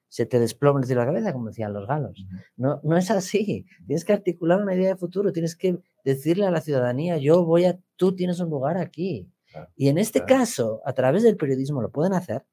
se 0.09 0.25
te 0.25 0.39
desplome 0.39 0.81
el 0.81 0.85
cielo 0.85 1.01
la 1.01 1.07
cabeza, 1.07 1.33
como 1.33 1.47
decían 1.47 1.73
los 1.73 1.87
galos. 1.87 2.25
No, 2.55 2.79
no 2.83 2.97
es 2.97 3.11
así. 3.11 3.65
Tienes 3.85 4.05
que 4.05 4.13
articular 4.13 4.61
una 4.61 4.75
idea 4.75 4.89
de 4.89 4.95
futuro, 4.95 5.33
tienes 5.33 5.55
que 5.55 5.79
decirle 6.03 6.45
a 6.45 6.51
la 6.51 6.61
ciudadanía, 6.61 7.17
yo 7.17 7.43
voy 7.43 7.65
a, 7.65 7.79
tú 7.95 8.15
tienes 8.15 8.39
un 8.39 8.49
lugar 8.49 8.77
aquí. 8.77 9.29
y 9.75 9.89
en 9.89 9.97
este 9.97 10.23
caso, 10.23 10.81
a 10.85 10.93
través 10.93 11.23
del 11.23 11.37
periodismo 11.37 11.81
lo 11.81 11.89
pueden 11.89 12.13
hacer 12.13 12.45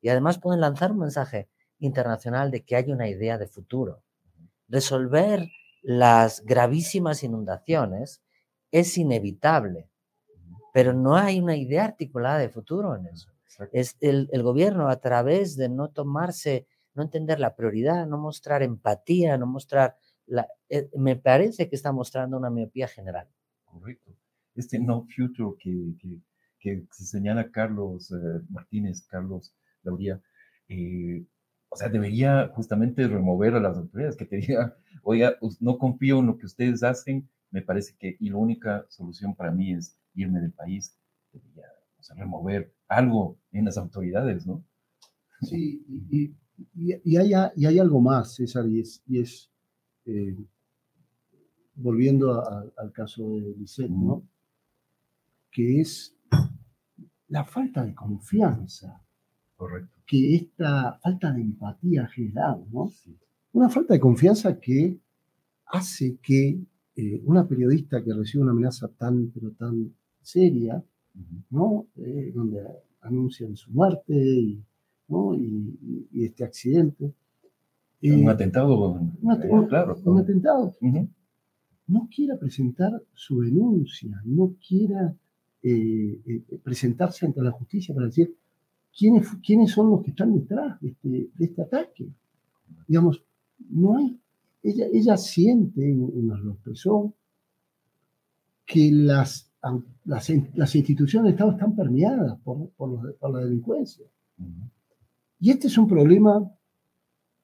y 0.00 0.08
además 0.10 0.38
pueden 0.38 0.60
lanzar 0.60 0.92
un 0.92 0.98
mensaje 0.98 1.48
internacional 1.80 2.50
de 2.50 2.64
que 2.64 2.76
hay 2.76 2.92
una 2.92 3.08
idea 3.08 3.38
de 3.38 3.46
futuro. 3.48 4.03
Resolver 4.68 5.48
las 5.82 6.42
gravísimas 6.44 7.22
inundaciones 7.22 8.22
es 8.70 8.96
inevitable, 8.98 9.90
pero 10.72 10.92
no 10.92 11.16
hay 11.16 11.40
una 11.40 11.56
idea 11.56 11.84
articulada 11.84 12.38
de 12.38 12.48
futuro 12.48 12.96
en 12.96 13.06
eso. 13.06 13.30
Es 13.72 13.96
el, 14.00 14.28
gobierno 14.42 14.88
a 14.88 15.00
través 15.00 15.56
de 15.56 15.68
no 15.68 15.90
tomarse, 15.90 16.66
no 16.94 17.02
entender 17.02 17.38
la 17.38 17.54
prioridad, 17.54 18.06
no 18.06 18.18
mostrar 18.18 18.62
empatía, 18.62 19.38
no 19.38 19.46
mostrar, 19.46 19.96
la, 20.26 20.48
eh, 20.68 20.90
me 20.96 21.16
parece 21.16 21.68
que 21.68 21.76
está 21.76 21.92
mostrando 21.92 22.36
una 22.36 22.50
miopía 22.50 22.88
general. 22.88 23.28
Correcto. 23.64 24.10
Este 24.54 24.78
no 24.78 25.06
future 25.14 25.56
que, 25.60 26.20
que, 26.58 26.86
se 26.90 27.04
señala 27.04 27.50
Carlos 27.50 28.10
eh, 28.10 28.40
Martínez, 28.48 29.06
Carlos 29.06 29.54
Lauría, 29.82 30.20
eh, 30.68 31.24
o 31.74 31.76
sea, 31.76 31.88
debería 31.88 32.52
justamente 32.54 33.08
remover 33.08 33.54
a 33.54 33.60
las 33.60 33.76
autoridades 33.76 34.16
que 34.16 34.26
te 34.26 34.36
diga, 34.36 34.76
oiga, 35.02 35.36
no 35.58 35.76
confío 35.76 36.20
en 36.20 36.26
lo 36.26 36.38
que 36.38 36.46
ustedes 36.46 36.84
hacen, 36.84 37.28
me 37.50 37.62
parece 37.62 37.96
que, 37.98 38.16
y 38.20 38.30
la 38.30 38.36
única 38.36 38.86
solución 38.88 39.34
para 39.34 39.50
mí 39.50 39.72
es 39.72 39.98
irme 40.14 40.40
del 40.40 40.52
país, 40.52 40.96
o 41.34 42.02
sea, 42.02 42.14
remover 42.14 42.72
algo 42.86 43.36
en 43.50 43.64
las 43.64 43.76
autoridades, 43.76 44.46
¿no? 44.46 44.64
Sí, 45.40 45.84
y, 46.10 46.32
y, 46.76 47.16
hay, 47.16 47.32
y 47.56 47.66
hay, 47.66 47.78
algo 47.80 48.00
más, 48.00 48.36
César, 48.36 48.68
y 48.68 48.78
es, 48.80 49.02
y 49.08 49.20
es 49.20 49.50
eh, 50.04 50.36
volviendo 51.74 52.40
al 52.78 52.92
caso 52.92 53.40
de 53.40 53.52
Lisette, 53.58 53.90
¿no? 53.90 54.22
Que 55.50 55.80
es 55.80 56.16
la 57.26 57.44
falta 57.44 57.84
de 57.84 57.96
confianza. 57.96 59.03
Correcto. 59.56 59.96
Que 60.06 60.34
esta 60.34 60.98
falta 61.02 61.32
de 61.32 61.40
empatía 61.42 62.06
general, 62.08 62.64
¿no? 62.72 62.90
Una 63.52 63.68
falta 63.68 63.94
de 63.94 64.00
confianza 64.00 64.58
que 64.58 64.98
hace 65.66 66.18
que 66.22 66.58
eh, 66.96 67.22
una 67.24 67.46
periodista 67.46 68.02
que 68.02 68.12
recibe 68.12 68.42
una 68.42 68.52
amenaza 68.52 68.88
tan, 68.88 69.30
pero 69.32 69.52
tan 69.52 69.94
seria, 70.20 70.82
¿no? 71.50 71.86
Eh, 71.96 72.32
donde 72.34 72.60
anuncian 73.02 73.56
su 73.56 73.70
muerte 73.70 74.14
y, 74.14 74.62
¿no? 75.08 75.34
y, 75.34 76.08
y 76.12 76.24
este 76.24 76.44
accidente. 76.44 77.12
un 78.02 78.28
atentado, 78.28 78.92
un, 79.22 79.30
atentado, 79.30 79.68
claro. 79.68 79.96
Un 80.04 80.18
atentado. 80.18 80.74
No 81.86 82.08
quiera 82.14 82.38
presentar 82.38 82.92
su 83.12 83.40
denuncia, 83.42 84.20
no 84.24 84.56
quiera 84.66 85.14
eh, 85.62 86.20
eh, 86.26 86.58
presentarse 86.62 87.26
ante 87.26 87.42
la 87.42 87.50
justicia 87.50 87.94
para 87.94 88.06
decir 88.06 88.34
quiénes, 88.96 89.28
quiénes 89.44 89.70
son 89.70 89.90
los 89.90 90.02
que 90.02 90.10
están 90.10 90.34
detrás 90.34 90.80
de 90.80 90.88
este, 90.88 91.08
de 91.08 91.44
este 91.44 91.62
ataque. 91.62 92.08
Digamos, 92.86 93.22
no 93.70 93.96
hay, 93.96 94.18
ella, 94.62 94.86
ella 94.92 95.16
siente, 95.16 95.88
y 95.88 95.94
nos 95.94 96.40
lo 96.40 96.52
expresó, 96.52 97.14
que 98.66 98.90
las, 98.90 99.52
las, 100.04 100.32
las, 100.54 100.74
instituciones 100.74 101.24
del 101.24 101.34
Estado 101.34 101.52
están 101.52 101.76
permeadas 101.76 102.38
por, 102.40 102.70
por, 102.70 103.16
por 103.16 103.30
la 103.30 103.40
delincuencia. 103.40 104.06
Y 105.40 105.50
este 105.50 105.66
es 105.66 105.76
un 105.76 105.86
problema 105.86 106.50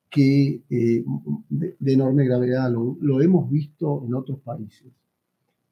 que 0.09 0.63
eh, 0.69 1.05
de, 1.49 1.93
enorme 1.93 2.25
gravedad, 2.25 2.71
lo, 2.71 2.97
lo, 3.01 3.21
hemos 3.21 3.49
visto 3.51 4.05
en 4.07 4.15
otros 4.15 4.41
países. 4.41 4.93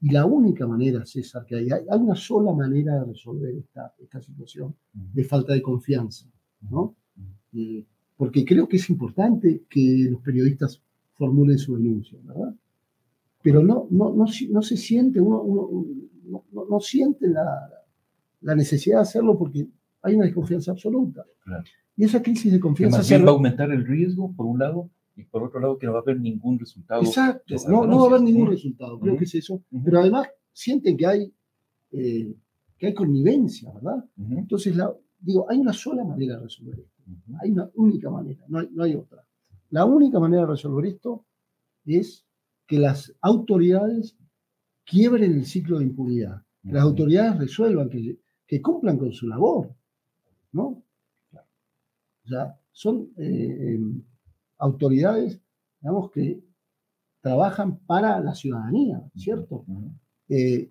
Y 0.01 0.11
la 0.11 0.27
única 0.27 0.67
manera, 0.67 1.05
César, 1.05 1.45
que 1.45 1.57
hay, 1.57 1.71
hay 1.71 1.99
una 1.99 2.15
sola 2.15 2.53
manera 2.53 3.01
de 3.01 3.07
resolver 3.07 3.55
esta, 3.57 3.95
esta 3.99 4.21
situación 4.21 4.75
de 4.93 5.25
falta 5.25 5.53
de 5.53 5.63
confianza, 5.63 6.27
¿no? 6.71 6.95
Eh, 7.53 7.85
porque 8.17 8.45
creo 8.45 8.69
que 8.69 8.77
es 8.77 8.91
importante 8.91 9.65
que 9.69 10.09
los 10.11 10.21
periodistas 10.23 10.81
formulen 11.15 11.59
su 11.59 11.77
denuncia, 11.77 12.19
¿verdad? 12.23 12.55
Pero 13.43 13.63
no, 13.63 13.89
no, 13.91 14.15
no, 14.15 14.27
no 14.51 14.63
se 14.63 14.77
siente, 14.77 15.21
uno, 15.21 15.41
uno, 15.43 15.87
no, 16.53 16.65
no, 16.69 16.81
siente 16.81 17.29
la, 17.29 17.69
la, 18.41 18.55
necesidad 18.55 18.99
de 18.99 19.03
hacerlo 19.03 19.39
porque 19.39 19.69
hay 20.03 20.15
una 20.15 20.27
desconfianza 20.27 20.73
absoluta. 20.73 21.25
Claro. 21.45 21.65
Y 21.97 22.05
esa 22.05 22.23
crisis 22.23 22.53
de 22.53 22.61
confianza... 22.61 22.99
Que 22.99 23.01
más 23.01 23.09
bien 23.09 23.25
va 23.25 23.31
a 23.31 23.35
aumentar 23.35 23.71
el 23.73 23.85
riesgo, 23.85 24.33
por 24.33 24.47
un 24.47 24.59
lado, 24.59 24.91
y 25.19 25.25
por 25.25 25.43
otro 25.43 25.59
lado 25.59 25.77
que 25.77 25.87
no 25.87 25.93
va 25.93 25.99
a 25.99 26.03
haber 26.03 26.21
ningún 26.21 26.59
resultado. 26.59 27.03
Exacto, 27.03 27.55
no, 27.69 27.85
no, 27.87 27.99
va 27.99 28.05
a 28.05 28.07
haber 28.11 28.23
ningún 28.23 28.49
resultado, 28.49 29.01
creo 29.01 29.17
que 29.17 29.25
es 29.25 29.35
eso. 29.35 29.65
Pero 29.85 29.99
además 29.99 30.29
sienten 30.53 30.97
que 30.97 31.07
hay, 31.07 31.35
eh, 31.91 32.35
que 32.79 32.87
hay 32.87 32.95
connivencia, 32.95 33.73
¿verdad? 33.73 34.05
Entonces, 34.17 34.77
la, 34.77 34.95
digo, 35.19 35.51
hay 35.51 35.59
una 35.59 35.73
sola 35.73 36.05
manera 36.05 36.37
de 36.37 36.45
resolver 36.45 36.79
esto. 36.79 37.03
Hay 37.43 37.51
una 37.51 37.69
única 37.75 38.11
manera, 38.11 38.45
no 38.49 38.61
hay, 38.61 38.69
no 38.71 38.85
hay 38.85 38.95
otra. 38.95 39.27
La 39.71 39.85
única 39.85 40.21
manera 40.21 40.43
de 40.43 40.51
resolver 40.51 40.87
esto 40.87 41.27
es 41.85 42.25
que 42.67 42.79
las 42.79 43.15
autoridades 43.21 44.17
quiebren 44.85 45.33
el 45.33 45.47
ciclo 45.47 45.79
de 45.79 45.87
impunidad, 45.87 46.43
que 46.63 46.73
las 46.73 46.85
autoridades 46.85 47.39
resuelvan, 47.39 47.89
que, 47.89 48.21
que 48.47 48.63
cumplan 48.63 48.99
con 48.99 49.13
su 49.13 49.27
labor, 49.27 49.75
¿no? 50.53 50.85
O 51.33 52.29
sea, 52.29 52.61
son 52.73 53.11
eh, 53.17 53.75
em, 53.75 54.03
autoridades, 54.59 55.41
digamos, 55.81 56.11
que 56.11 56.43
trabajan 57.21 57.79
para 57.81 58.21
la 58.21 58.35
ciudadanía, 58.35 59.03
¿cierto? 59.17 59.65
Eh, 60.29 60.71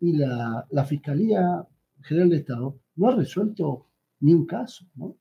y 0.00 0.12
la, 0.16 0.66
la, 0.70 0.84
Fiscalía 0.84 1.66
General 2.02 2.30
de 2.30 2.36
Estado 2.36 2.78
no 2.96 3.08
ha 3.08 3.16
resuelto 3.16 3.86
ni 4.20 4.34
un 4.34 4.46
caso, 4.46 4.84
¿no? 4.94 5.16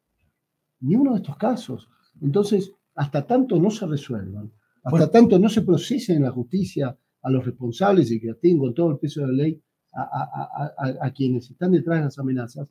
Ni 0.81 0.95
uno 0.95 1.12
de 1.13 1.17
estos 1.17 1.38
casos. 1.38 1.89
Entonces, 2.21 2.71
hasta 2.95 3.25
tanto 3.25 3.59
no 3.59 3.69
se 3.71 3.85
resuelvan, 3.85 4.51
hasta 4.83 5.09
tanto 5.09 5.39
no 5.39 5.50
se 5.50 5.62
procese 5.62 6.13
en 6.13 6.24
la 6.24 6.31
justicia 6.31 6.97
a 7.21 7.29
los 7.29 7.45
responsables 7.45 8.12
y 8.12 8.19
que 8.19 8.31
atienden 8.31 8.59
con 8.59 8.74
todo 8.74 8.91
el 8.91 9.00
peso 9.00 9.21
de 9.21 9.27
la 9.27 9.33
ley 9.33 9.62
a, 9.93 10.01
a, 10.01 10.74
a, 10.77 11.07
a, 11.07 11.12
quienes 11.12 11.50
están 11.50 11.71
detrás 11.71 12.00
de 12.00 12.05
las 12.05 12.19
amenazas, 12.19 12.67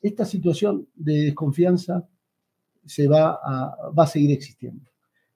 esta 0.00 0.24
situación 0.24 0.88
de 0.94 1.24
desconfianza 1.24 2.06
se 2.88 3.06
va 3.06 3.38
a, 3.42 3.90
va 3.96 4.04
a 4.04 4.06
seguir 4.06 4.32
existiendo. 4.32 4.84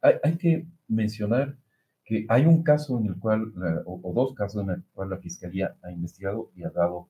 Hay, 0.01 0.15
hay, 0.23 0.37
que 0.37 0.67
mencionar 0.89 1.57
que 2.05 2.27
hay 2.29 2.47
un 2.47 2.63
caso 2.63 2.99
en 2.99 3.07
el 3.07 3.17
cual, 3.17 3.53
o, 3.87 4.13
dos 4.15 4.35
casos 4.35 4.63
en 4.65 4.71
el 4.71 4.83
cual 4.93 5.11
la 5.11 5.19
Fiscalía 5.19 5.77
ha 5.83 5.93
investigado 5.93 6.51
y 6.57 6.65
ha 6.65 6.71
dado 6.71 7.09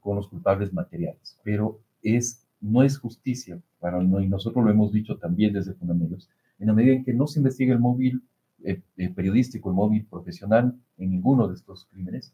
con 0.00 0.16
los 0.16 0.28
culpables 0.28 0.72
materiales, 0.72 1.38
pero 1.42 1.80
es, 2.02 2.44
no 2.60 2.82
es 2.82 2.98
justicia, 2.98 3.60
para, 3.78 4.02
y 4.02 4.28
nosotros 4.28 4.64
lo 4.64 4.70
hemos 4.70 4.92
dicho 4.92 5.16
también 5.16 5.52
desde 5.52 5.74
Fundamentos, 5.74 6.28
en 6.58 6.66
la 6.66 6.72
medida 6.72 6.94
en 6.94 7.04
que 7.04 7.14
no 7.14 7.26
se 7.26 7.38
investiga 7.38 7.72
el 7.72 7.80
móvil 7.80 8.22
eh, 8.64 8.80
eh, 8.96 9.08
periodístico, 9.08 9.70
el 9.70 9.76
móvil 9.76 10.04
profesional 10.06 10.74
en 10.98 11.10
ninguno 11.10 11.48
de 11.48 11.54
estos 11.54 11.86
crímenes, 11.86 12.32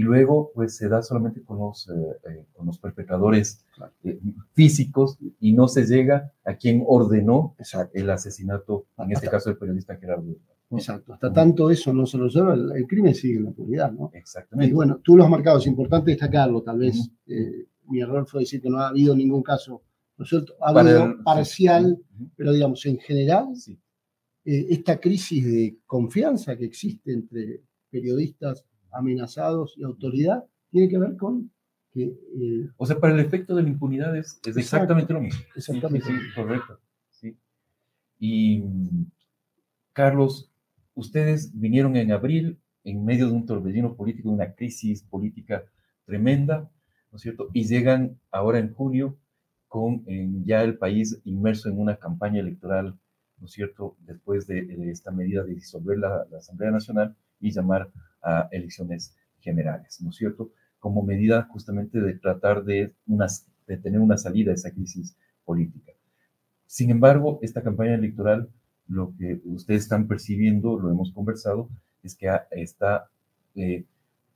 y 0.00 0.02
luego 0.02 0.50
pues 0.54 0.76
se 0.76 0.88
da 0.88 1.02
solamente 1.02 1.42
con 1.42 1.58
los, 1.58 1.86
eh, 1.90 1.92
eh, 2.30 2.46
con 2.54 2.64
los 2.64 2.78
perpetradores 2.78 3.66
eh, 4.02 4.18
físicos 4.54 5.18
y 5.38 5.52
no 5.52 5.68
se 5.68 5.84
llega 5.84 6.32
a 6.42 6.54
quien 6.54 6.82
ordenó 6.86 7.54
Exacto. 7.58 7.90
el 7.92 8.08
asesinato, 8.08 8.86
en 8.96 9.12
este 9.12 9.28
caso 9.28 9.50
el 9.50 9.58
periodista 9.58 9.96
Gerardo. 9.96 10.34
Exacto, 10.70 11.12
hasta 11.12 11.30
tanto 11.30 11.70
eso 11.70 11.92
no 11.92 12.06
se 12.06 12.16
lo 12.16 12.24
resuelve, 12.24 12.54
el, 12.54 12.72
el, 12.76 12.86
crimen 12.86 13.14
sigue 13.14 13.36
en 13.36 13.44
la 13.44 13.50
actualidad, 13.50 13.92
¿no? 13.92 14.10
Exactamente. 14.14 14.70
Y 14.70 14.74
bueno, 14.74 15.00
tú 15.04 15.18
lo 15.18 15.24
has 15.24 15.30
marcado, 15.30 15.58
es 15.58 15.66
importante 15.66 16.12
destacarlo, 16.12 16.62
tal 16.62 16.78
vez 16.78 16.96
uh 16.96 17.02
-huh. 17.02 17.34
eh, 17.34 17.66
mi 17.88 18.00
error 18.00 18.26
fue 18.26 18.40
decir 18.40 18.62
que 18.62 18.70
no 18.70 18.78
ha 18.78 18.88
habido 18.88 19.14
ningún 19.14 19.42
caso 19.42 19.82
resuelto, 20.16 20.54
ha 20.62 20.70
habido 20.70 21.22
parcial, 21.24 21.84
sí. 21.84 21.92
uh 21.92 22.24
-huh. 22.24 22.30
pero 22.36 22.52
digamos, 22.52 22.86
en 22.86 22.98
general, 22.98 23.54
sí. 23.54 23.78
esta 24.44 24.98
crisis 24.98 25.44
de 25.44 25.78
confianza 25.84 26.56
que 26.56 26.64
existe 26.64 27.12
entre 27.12 27.60
periodistas 27.90 28.64
amenazados 28.92 29.74
y 29.76 29.82
autoridad, 29.82 30.44
tiene 30.70 30.88
que 30.88 30.98
ver 30.98 31.16
con 31.16 31.50
que... 31.92 32.04
Eh, 32.04 32.68
o 32.76 32.86
sea, 32.86 32.98
para 32.98 33.14
el 33.14 33.20
efecto 33.20 33.54
de 33.54 33.62
la 33.62 33.68
impunidad 33.68 34.16
es, 34.16 34.40
es 34.44 34.56
exactamente 34.56 35.12
lo 35.12 35.20
mismo. 35.20 35.40
Exactamente. 35.54 36.06
Sí, 36.06 36.12
sí, 36.12 36.34
correcto. 36.34 36.78
Sí. 37.10 37.36
Y 38.18 38.62
Carlos, 39.92 40.50
ustedes 40.94 41.58
vinieron 41.58 41.96
en 41.96 42.12
abril 42.12 42.58
en 42.84 43.04
medio 43.04 43.26
de 43.26 43.32
un 43.32 43.46
torbellino 43.46 43.94
político, 43.94 44.30
una 44.30 44.54
crisis 44.54 45.02
política 45.02 45.64
tremenda, 46.04 46.70
¿no 47.10 47.16
es 47.16 47.22
cierto? 47.22 47.48
Y 47.52 47.64
llegan 47.64 48.18
ahora 48.30 48.58
en 48.58 48.72
junio 48.72 49.16
con 49.68 50.04
ya 50.44 50.62
el 50.62 50.78
país 50.78 51.20
inmerso 51.24 51.68
en 51.68 51.78
una 51.78 51.96
campaña 51.96 52.40
electoral, 52.40 52.98
¿no 53.38 53.46
es 53.46 53.52
cierto?, 53.52 53.96
después 54.00 54.46
de, 54.46 54.62
de 54.64 54.90
esta 54.90 55.10
medida 55.10 55.44
de 55.44 55.54
disolver 55.54 55.98
la, 55.98 56.26
la 56.30 56.38
Asamblea 56.38 56.70
Nacional 56.70 57.16
y 57.40 57.52
llamar 57.52 57.90
a 58.22 58.48
elecciones 58.50 59.14
generales, 59.40 60.00
¿no 60.00 60.10
es 60.10 60.16
cierto? 60.16 60.50
Como 60.78 61.02
medida 61.02 61.48
justamente 61.50 62.00
de 62.00 62.14
tratar 62.14 62.64
de, 62.64 62.94
tener 63.66 64.00
una 64.00 64.16
salida 64.16 64.50
a 64.50 64.54
esa 64.54 64.70
crisis 64.70 65.16
política. 65.44 65.92
Sin 66.66 66.90
embargo, 66.90 67.38
esta 67.42 67.62
campaña 67.62 67.94
electoral, 67.94 68.48
lo 68.88 69.12
que 69.16 69.40
ustedes 69.44 69.82
están 69.82 70.08
percibiendo, 70.08 70.78
lo 70.78 70.90
hemos 70.90 71.12
conversado, 71.12 71.68
es 72.02 72.14
que 72.16 72.28
está, 72.50 73.08
eh, 73.54 73.84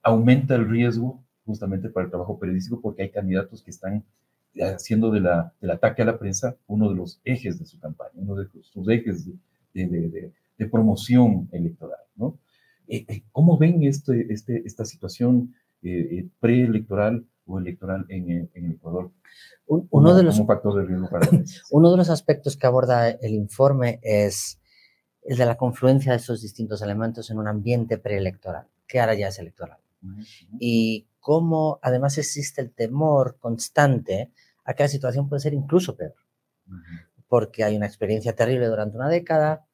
aumenta 0.02 0.54
el 0.54 0.68
riesgo 0.68 1.22
justamente 1.44 1.88
para 1.88 2.04
el 2.04 2.10
trabajo 2.10 2.38
periodístico 2.38 2.80
porque 2.80 3.02
hay 3.02 3.10
candidatos 3.10 3.62
que 3.62 3.70
están 3.70 4.04
haciendo 4.60 5.10
del 5.10 5.26
ataque 5.70 6.02
a 6.02 6.04
la 6.04 6.18
prensa 6.18 6.56
uno 6.68 6.88
de 6.88 6.94
los 6.94 7.20
ejes 7.24 7.58
de 7.58 7.66
su 7.66 7.80
campaña, 7.80 8.12
uno 8.14 8.36
de 8.36 8.46
sus 8.62 8.88
ejes 8.88 9.26
de, 9.72 10.32
de 10.58 10.66
promoción 10.66 11.48
electoral, 11.50 11.98
¿no? 12.16 12.38
Eh, 12.88 13.04
eh, 13.08 13.22
¿Cómo 13.32 13.56
ven 13.58 13.82
este, 13.82 14.32
este, 14.32 14.62
esta 14.66 14.84
situación 14.84 15.54
eh, 15.82 16.26
preelectoral 16.40 17.26
o 17.46 17.58
electoral 17.58 18.06
en, 18.08 18.50
en 18.52 18.70
Ecuador? 18.72 19.10
Uno, 19.66 20.14
de 20.14 20.22
los, 20.22 20.44
factor 20.46 20.74
de 20.76 20.86
riesgo 20.86 21.08
para 21.08 21.26
uno 21.70 21.90
de 21.90 21.96
los 21.96 22.10
aspectos 22.10 22.56
que 22.56 22.66
aborda 22.66 23.08
el 23.08 23.32
informe 23.32 23.98
es 24.02 24.60
el 25.22 25.38
de 25.38 25.46
la 25.46 25.56
confluencia 25.56 26.12
de 26.12 26.18
esos 26.18 26.42
distintos 26.42 26.82
elementos 26.82 27.30
en 27.30 27.38
un 27.38 27.48
ambiente 27.48 27.96
preelectoral, 27.96 28.66
que 28.86 29.00
ahora 29.00 29.14
ya 29.14 29.28
es 29.28 29.38
electoral. 29.38 29.78
Uh 30.02 30.08
-huh. 30.08 30.26
Y 30.60 31.06
cómo 31.18 31.78
además 31.80 32.18
existe 32.18 32.60
el 32.60 32.72
temor 32.72 33.38
constante 33.38 34.30
a 34.64 34.74
que 34.74 34.82
la 34.82 34.88
situación 34.88 35.28
puede 35.28 35.40
ser 35.40 35.54
incluso 35.54 35.96
peor. 35.96 36.14
Uh 36.68 36.74
-huh. 36.74 37.06
Porque 37.26 37.64
hay 37.64 37.74
una 37.74 37.86
experiencia 37.86 38.34
terrible 38.34 38.66
durante 38.66 38.98
una 38.98 39.08
década, 39.08 39.64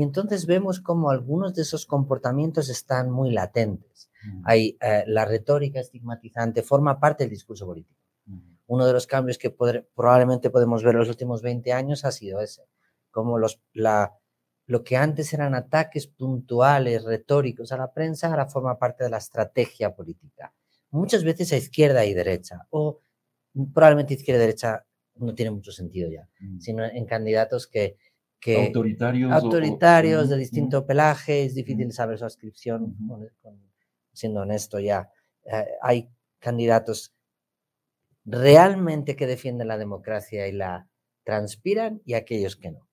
y 0.00 0.02
entonces 0.02 0.46
vemos 0.46 0.80
como 0.80 1.10
algunos 1.10 1.54
de 1.54 1.60
esos 1.60 1.84
comportamientos 1.84 2.70
están 2.70 3.10
muy 3.10 3.32
latentes. 3.32 4.10
Mm. 4.24 4.42
Hay 4.46 4.78
eh, 4.80 5.04
la 5.06 5.26
retórica 5.26 5.78
estigmatizante, 5.78 6.62
forma 6.62 6.98
parte 6.98 7.24
del 7.24 7.30
discurso 7.30 7.66
político. 7.66 8.00
Mm. 8.24 8.38
Uno 8.68 8.86
de 8.86 8.94
los 8.94 9.06
cambios 9.06 9.36
que 9.36 9.50
poder, 9.50 9.90
probablemente 9.94 10.48
podemos 10.48 10.82
ver 10.82 10.94
en 10.94 11.00
los 11.00 11.10
últimos 11.10 11.42
20 11.42 11.74
años 11.74 12.06
ha 12.06 12.12
sido 12.12 12.40
ese. 12.40 12.62
Como 13.10 13.36
los, 13.36 13.60
la, 13.74 14.16
lo 14.64 14.82
que 14.84 14.96
antes 14.96 15.34
eran 15.34 15.54
ataques 15.54 16.06
puntuales, 16.06 17.04
retóricos 17.04 17.70
a 17.70 17.76
la 17.76 17.92
prensa, 17.92 18.28
ahora 18.28 18.46
forma 18.46 18.78
parte 18.78 19.04
de 19.04 19.10
la 19.10 19.18
estrategia 19.18 19.94
política. 19.94 20.54
Muchas 20.92 21.24
veces 21.24 21.52
a 21.52 21.58
izquierda 21.58 22.06
y 22.06 22.14
derecha, 22.14 22.66
o 22.70 23.02
probablemente 23.74 24.14
izquierda 24.14 24.44
y 24.44 24.46
derecha 24.46 24.86
no 25.16 25.34
tiene 25.34 25.50
mucho 25.50 25.72
sentido 25.72 26.08
ya, 26.10 26.26
mm. 26.40 26.58
sino 26.58 26.86
en 26.86 27.04
candidatos 27.04 27.66
que 27.66 27.98
que 28.40 28.66
autoritarios, 28.66 29.32
autoritarios 29.32 30.24
o, 30.24 30.28
de 30.28 30.36
distinto 30.38 30.80
uh, 30.80 30.86
pelaje, 30.86 31.44
es 31.44 31.54
difícil 31.54 31.88
uh, 31.88 31.92
saber 31.92 32.18
su 32.18 32.24
adscripción, 32.24 32.96
uh, 33.08 33.28
con, 33.40 33.60
siendo 34.12 34.40
honesto 34.40 34.78
ya. 34.78 35.10
Eh, 35.44 35.66
hay 35.82 36.08
candidatos 36.38 37.14
realmente 38.24 39.16
que 39.16 39.26
defienden 39.26 39.68
la 39.68 39.78
democracia 39.78 40.48
y 40.48 40.52
la 40.52 40.88
transpiran 41.24 42.00
y 42.04 42.14
aquellos 42.14 42.56
que 42.56 42.72
no. 42.72 42.88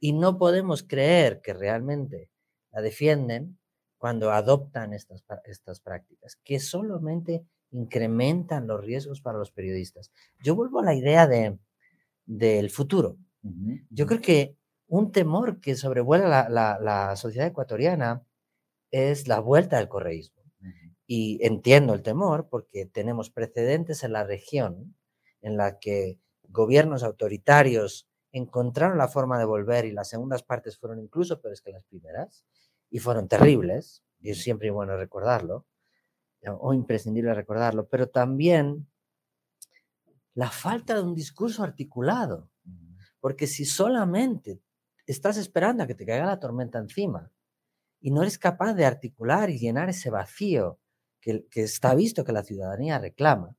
Y 0.00 0.14
no 0.14 0.36
podemos 0.36 0.82
creer 0.82 1.40
que 1.40 1.54
realmente 1.54 2.28
la 2.72 2.80
defienden 2.80 3.56
cuando 3.98 4.32
adoptan 4.32 4.92
estas, 4.92 5.24
estas 5.44 5.80
prácticas, 5.80 6.36
que 6.42 6.58
solamente 6.58 7.44
incrementan 7.70 8.66
los 8.66 8.84
riesgos 8.84 9.20
para 9.20 9.38
los 9.38 9.52
periodistas. 9.52 10.10
Yo 10.42 10.56
vuelvo 10.56 10.80
a 10.80 10.84
la 10.84 10.94
idea 10.94 11.28
de, 11.28 11.56
del 12.26 12.70
futuro. 12.70 13.16
Yo 13.90 14.06
creo 14.06 14.20
que 14.20 14.56
un 14.86 15.12
temor 15.12 15.60
que 15.60 15.74
sobrevuela 15.76 16.48
la, 16.48 16.78
la, 16.80 17.16
sociedad 17.16 17.48
ecuatoriana 17.48 18.26
es 18.90 19.28
la 19.28 19.40
vuelta 19.40 19.78
del 19.78 19.88
correísmo. 19.88 20.42
Y 21.06 21.38
entiendo 21.44 21.92
el 21.92 22.02
temor 22.02 22.48
porque 22.48 22.86
tenemos 22.86 23.30
precedentes 23.30 24.04
en 24.04 24.12
la 24.12 24.24
región 24.24 24.96
en 25.42 25.56
la 25.56 25.78
que 25.78 26.18
gobiernos 26.48 27.02
autoritarios 27.02 28.08
encontraron 28.32 28.98
la 28.98 29.08
forma 29.08 29.38
de 29.38 29.44
volver 29.44 29.84
y 29.84 29.92
las 29.92 30.08
segundas 30.08 30.42
partes 30.42 30.78
fueron 30.78 30.98
incluso 30.98 31.40
peores 31.40 31.60
que 31.60 31.72
las 31.72 31.84
primeras 31.84 32.44
y 32.90 32.98
fueron 32.98 33.28
terribles, 33.28 34.02
y 34.20 34.30
es 34.30 34.42
siempre 34.42 34.70
bueno 34.70 34.96
recordarlo, 34.96 35.66
o 36.46 36.74
imprescindible 36.74 37.34
recordarlo, 37.34 37.88
pero 37.88 38.08
también 38.08 38.86
la 40.34 40.50
falta 40.50 40.94
de 40.94 41.02
un 41.02 41.14
discurso 41.14 41.62
articulado, 41.62 42.50
porque 43.20 43.46
si 43.46 43.64
solamente 43.64 44.60
estás 45.06 45.36
esperando 45.36 45.82
a 45.82 45.86
que 45.86 45.94
te 45.94 46.06
caiga 46.06 46.26
la 46.26 46.40
tormenta 46.40 46.78
encima 46.78 47.30
y 48.00 48.10
no 48.10 48.22
eres 48.22 48.38
capaz 48.38 48.74
de 48.74 48.84
articular 48.84 49.50
y 49.50 49.58
llenar 49.58 49.88
ese 49.88 50.10
vacío 50.10 50.78
que, 51.20 51.46
que 51.50 51.62
está 51.62 51.94
visto 51.94 52.24
que 52.24 52.32
la 52.32 52.42
ciudadanía 52.42 52.98
reclama, 52.98 53.56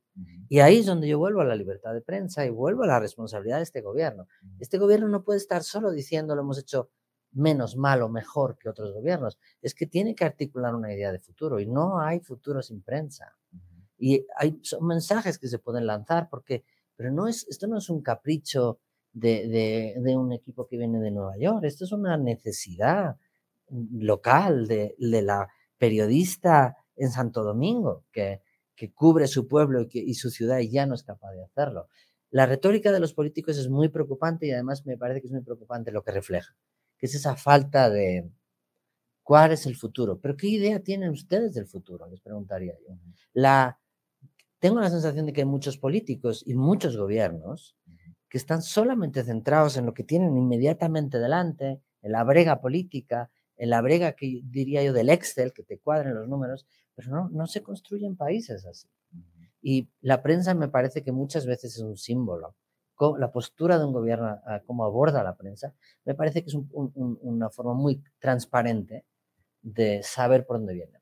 y 0.48 0.60
ahí 0.60 0.78
es 0.78 0.86
donde 0.86 1.08
yo 1.08 1.18
vuelvo 1.18 1.40
a 1.40 1.44
la 1.44 1.54
libertad 1.54 1.92
de 1.92 2.00
prensa 2.00 2.46
y 2.46 2.50
vuelvo 2.50 2.84
a 2.84 2.86
la 2.86 3.00
responsabilidad 3.00 3.58
de 3.58 3.64
este 3.64 3.82
gobierno. 3.82 4.26
Este 4.58 4.78
gobierno 4.78 5.08
no 5.08 5.22
puede 5.22 5.38
estar 5.38 5.62
solo 5.62 5.90
diciendo 5.90 6.34
lo 6.34 6.42
hemos 6.42 6.58
hecho 6.58 6.90
menos 7.32 7.76
mal 7.76 8.00
o 8.02 8.08
mejor 8.08 8.56
que 8.56 8.68
otros 8.68 8.92
gobiernos. 8.92 9.38
Es 9.60 9.74
que 9.74 9.86
tiene 9.86 10.14
que 10.14 10.24
articular 10.24 10.74
una 10.74 10.92
idea 10.92 11.12
de 11.12 11.18
futuro 11.18 11.60
y 11.60 11.66
no 11.66 12.00
hay 12.00 12.20
futuro 12.20 12.62
sin 12.62 12.80
prensa. 12.80 13.36
Y 13.98 14.26
hay 14.36 14.58
son 14.62 14.86
mensajes 14.86 15.38
que 15.38 15.48
se 15.48 15.58
pueden 15.58 15.86
lanzar 15.86 16.28
porque, 16.30 16.64
pero 16.94 17.10
no 17.10 17.28
es, 17.28 17.46
esto 17.48 17.66
no 17.66 17.76
es 17.76 17.90
un 17.90 18.00
capricho 18.00 18.80
de, 19.16 19.48
de, 19.48 19.94
de 19.98 20.16
un 20.16 20.30
equipo 20.32 20.66
que 20.66 20.76
viene 20.76 21.00
de 21.00 21.10
Nueva 21.10 21.38
York, 21.38 21.64
esto 21.64 21.84
es 21.86 21.92
una 21.92 22.18
necesidad 22.18 23.16
local 23.70 24.66
de, 24.66 24.94
de 24.98 25.22
la 25.22 25.48
periodista 25.78 26.76
en 26.96 27.10
Santo 27.10 27.42
Domingo, 27.42 28.04
que, 28.12 28.42
que 28.74 28.92
cubre 28.92 29.26
su 29.26 29.48
pueblo 29.48 29.80
y, 29.80 29.88
que, 29.88 30.00
y 30.00 30.14
su 30.14 30.28
ciudad 30.28 30.58
y 30.58 30.70
ya 30.70 30.84
no 30.84 30.94
es 30.94 31.02
capaz 31.02 31.32
de 31.32 31.42
hacerlo. 31.44 31.88
La 32.30 32.44
retórica 32.44 32.92
de 32.92 33.00
los 33.00 33.14
políticos 33.14 33.56
es 33.56 33.70
muy 33.70 33.88
preocupante 33.88 34.46
y 34.46 34.50
además 34.50 34.84
me 34.84 34.98
parece 34.98 35.22
que 35.22 35.28
es 35.28 35.32
muy 35.32 35.42
preocupante 35.42 35.92
lo 35.92 36.02
que 36.02 36.10
refleja, 36.10 36.54
que 36.98 37.06
es 37.06 37.14
esa 37.14 37.36
falta 37.36 37.88
de 37.88 38.28
cuál 39.22 39.52
es 39.52 39.64
el 39.64 39.76
futuro. 39.76 40.20
Pero 40.20 40.36
¿qué 40.36 40.48
idea 40.48 40.80
tienen 40.80 41.10
ustedes 41.10 41.54
del 41.54 41.66
futuro? 41.66 42.06
Les 42.06 42.20
preguntaría 42.20 42.74
yo. 42.86 42.94
La, 43.32 43.80
tengo 44.58 44.78
la 44.78 44.90
sensación 44.90 45.24
de 45.24 45.32
que 45.32 45.40
hay 45.40 45.46
muchos 45.46 45.78
políticos 45.78 46.42
y 46.46 46.54
muchos 46.54 46.98
gobiernos 46.98 47.76
que 48.36 48.38
están 48.38 48.60
solamente 48.60 49.24
centrados 49.24 49.78
en 49.78 49.86
lo 49.86 49.94
que 49.94 50.04
tienen 50.04 50.36
inmediatamente 50.36 51.18
delante, 51.18 51.80
en 52.02 52.12
la 52.12 52.22
brega 52.22 52.60
política, 52.60 53.30
en 53.56 53.70
la 53.70 53.80
brega 53.80 54.12
que 54.12 54.42
diría 54.44 54.82
yo 54.82 54.92
del 54.92 55.08
Excel, 55.08 55.54
que 55.54 55.62
te 55.62 55.78
cuadren 55.78 56.14
los 56.14 56.28
números, 56.28 56.66
pero 56.94 57.10
no, 57.10 57.30
no 57.30 57.46
se 57.46 57.62
construyen 57.62 58.14
países 58.14 58.66
así. 58.66 58.88
Y 59.62 59.88
la 60.02 60.22
prensa 60.22 60.52
me 60.52 60.68
parece 60.68 61.02
que 61.02 61.12
muchas 61.12 61.46
veces 61.46 61.76
es 61.76 61.82
un 61.82 61.96
símbolo. 61.96 62.54
La 63.18 63.32
postura 63.32 63.78
de 63.78 63.86
un 63.86 63.94
gobierno, 63.94 64.38
cómo 64.66 64.84
aborda 64.84 65.22
la 65.22 65.34
prensa, 65.34 65.74
me 66.04 66.14
parece 66.14 66.42
que 66.42 66.50
es 66.50 66.58
una 66.74 67.48
forma 67.48 67.72
muy 67.72 68.04
transparente 68.18 69.06
de 69.62 70.02
saber 70.02 70.44
por 70.44 70.58
dónde 70.58 70.74
viene. 70.74 71.00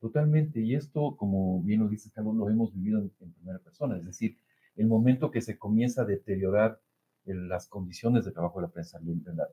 Totalmente, 0.00 0.60
y 0.60 0.74
esto, 0.74 1.16
como 1.16 1.62
bien 1.62 1.80
lo 1.80 1.88
dice 1.88 2.10
Carlos, 2.10 2.36
lo 2.36 2.50
hemos 2.50 2.74
vivido 2.74 3.00
en, 3.00 3.08
primera 3.08 3.58
persona, 3.60 3.96
es 3.96 4.04
decir, 4.04 4.36
el 4.76 4.86
momento 4.86 5.30
que 5.30 5.40
se 5.40 5.58
comienza 5.58 6.02
a 6.02 6.06
deteriorar 6.06 6.80
las 7.24 7.68
condiciones 7.68 8.24
de 8.24 8.32
trabajo 8.32 8.60
de 8.60 8.66
la 8.66 8.72
prensa, 8.72 9.00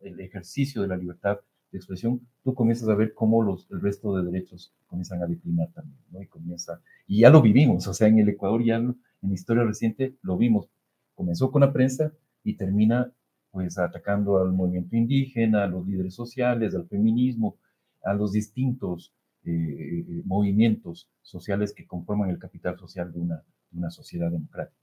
el 0.02 0.20
ejercicio 0.20 0.82
de 0.82 0.88
la 0.88 0.98
libertad 0.98 1.40
de 1.72 1.78
expresión, 1.78 2.28
tú 2.44 2.54
comienzas 2.54 2.90
a 2.90 2.96
ver 2.96 3.14
cómo 3.14 3.42
los, 3.42 3.68
el 3.72 3.80
resto 3.80 4.16
de 4.16 4.30
derechos 4.30 4.74
comienzan 4.88 5.24
a 5.24 5.28
declinar 5.28 5.70
también, 5.74 6.00
¿no? 6.12 6.22
Y 6.22 6.28
comienza, 6.28 6.82
y 7.08 7.22
ya 7.22 7.30
lo 7.30 7.42
vivimos, 7.42 7.88
o 7.88 7.94
sea, 7.94 8.10
en 8.10 8.20
el 8.20 8.28
Ecuador 8.28 8.64
ya 8.64 8.76
en 8.76 8.98
la 9.22 9.34
historia 9.34 9.64
reciente 9.64 10.18
lo 10.22 10.38
vimos. 10.38 10.70
Comenzó 11.16 11.50
con 11.50 11.62
la 11.62 11.72
prensa 11.72 12.12
y 12.44 12.56
termina 12.56 13.14
pues 13.52 13.78
atacando 13.78 14.42
al 14.42 14.54
movimiento 14.54 14.96
indígena, 14.96 15.64
a 15.64 15.68
los 15.68 15.86
líderes 15.86 16.16
sociales, 16.16 16.74
al 16.74 16.88
feminismo, 16.88 17.58
a 18.04 18.14
los 18.14 18.32
distintos 18.32 19.14
eh, 19.44 19.52
eh, 19.52 20.22
movimientos 20.26 21.10
sociales 21.22 21.74
que 21.74 21.86
conforman 21.86 22.30
el 22.30 22.40
capital 22.40 22.78
social 22.78 23.12
de 23.12 23.20
una, 23.20 23.44
una 23.74 23.92
sociedad 23.92 24.32
democrática. 24.32 24.81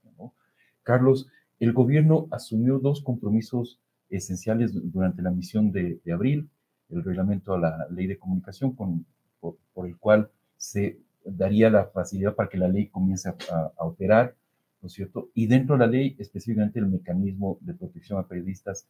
Carlos, 0.89 1.27
el 1.59 1.71
gobierno 1.71 2.27
asumió 2.31 2.79
dos 2.79 3.03
compromisos 3.03 3.79
esenciales 4.09 4.71
durante 4.73 5.21
la 5.21 5.29
misión 5.29 5.71
de, 5.71 6.01
abril 6.11 6.49
el 6.89 7.03
reglamento 7.03 7.53
a 7.53 7.59
la 7.59 7.87
ley 7.91 8.07
de 8.07 8.17
comunicación 8.17 8.75
por, 8.75 9.85
el 9.85 9.97
cual 9.97 10.31
se 10.57 10.97
daría 11.23 11.69
la 11.69 11.85
facilidad 11.85 12.33
para 12.33 12.49
que 12.49 12.57
la 12.57 12.67
ley 12.67 12.87
comience 12.87 13.29
a, 13.29 13.71
operar, 13.85 14.33
¿no 14.81 14.87
es 14.87 14.93
cierto? 14.93 15.29
Y 15.35 15.45
dentro 15.45 15.77
de 15.77 15.85
la 15.85 15.91
ley 15.91 16.15
específicamente 16.17 16.79
el 16.79 16.87
mecanismo 16.87 17.59
de 17.61 17.75
protección 17.75 18.17
a 18.17 18.27
periodistas 18.27 18.87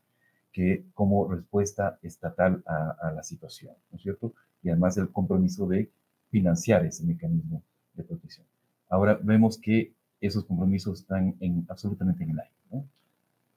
que 0.53 0.85
como 0.93 1.27
respuesta 1.27 1.99
estatal 2.01 2.63
a, 2.65 3.12
la 3.13 3.23
situación, 3.23 3.73
¿no 3.91 3.97
es 3.97 4.03
cierto? 4.03 4.33
Y 4.63 4.69
además 4.69 4.95
el 4.95 5.09
compromiso 5.09 5.67
de 5.67 5.91
financiar 6.29 6.85
ese 6.85 7.03
mecanismo 7.03 7.62
de 7.93 8.05
protección. 8.05 8.47
Ahora 8.88 9.19
vemos 9.21 9.57
que 9.57 9.98
esos 10.21 10.45
compromisos 10.45 10.99
están 11.01 11.36
en, 11.39 11.65
absolutamente 11.69 12.23
en 12.23 12.32
el 12.32 12.39
aire, 12.39 12.55
¿no? 12.71 12.86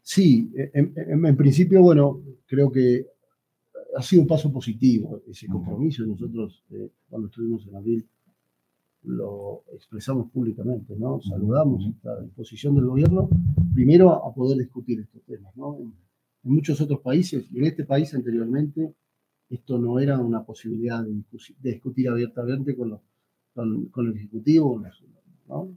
Sí, 0.05 0.51
en 0.55 1.37
principio, 1.37 1.81
bueno, 1.81 2.21
creo 2.47 2.73
que 2.73 3.07
ha 3.95 4.03
sido 4.03 4.23
un 4.23 4.29
paso 4.29 4.53
positivo 4.53 5.23
ese 5.29 5.47
compromiso. 5.47 6.05
Nosotros, 6.05 6.63
eh, 6.71 6.91
cuando 7.09 7.29
estuvimos 7.29 7.67
en 7.67 7.77
abril, 7.77 8.09
lo 9.05 9.65
expresamos 9.75 10.31
públicamente, 10.31 10.95
¿no? 10.97 11.21
Saludamos 11.21 11.85
la 12.03 12.21
disposición 12.21 12.75
del 12.77 12.87
gobierno, 12.87 13.29
primero 13.75 14.11
a 14.11 14.33
poder 14.33 14.59
discutir 14.59 15.01
estos 15.01 15.23
temas, 15.23 15.55
¿no? 15.57 15.79
En, 15.79 15.93
muchos 16.45 16.81
otros 16.81 16.99
países, 16.99 17.47
y 17.53 17.59
en 17.59 17.67
este 17.67 17.85
país 17.85 18.13
anteriormente, 18.15 18.93
esto 19.49 19.79
no 19.79 20.01
era 20.01 20.19
una 20.19 20.43
posibilidad 20.45 21.05
de, 21.05 21.23
discutir 21.61 22.09
abiertamente 22.09 22.75
con, 22.75 22.99
con, 23.55 24.07
el 24.09 24.17
Ejecutivo, 24.17 24.83
¿no? 25.47 25.69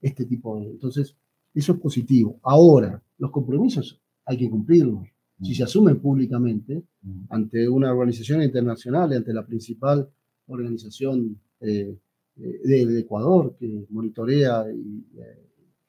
Este 0.00 0.24
tipo 0.24 0.58
de... 0.58 0.70
Entonces, 0.70 1.14
eso 1.54 1.72
es 1.72 1.78
positivo. 1.78 2.38
Ahora, 2.42 3.02
los 3.18 3.30
compromisos 3.30 4.00
hay 4.24 4.36
que 4.36 4.48
cumplirlos 4.48 5.08
si 5.42 5.54
se 5.54 5.64
asumen 5.64 6.00
públicamente 6.00 6.82
ante 7.30 7.68
una 7.68 7.92
organización 7.92 8.42
internacional, 8.42 9.12
ante 9.12 9.32
la 9.32 9.46
principal 9.46 10.08
organización 10.48 11.38
eh, 11.60 11.96
eh, 12.36 12.60
del 12.62 12.98
Ecuador 12.98 13.56
que 13.58 13.86
monitorea 13.88 14.66
y, 14.70 15.04
eh, 15.18 15.46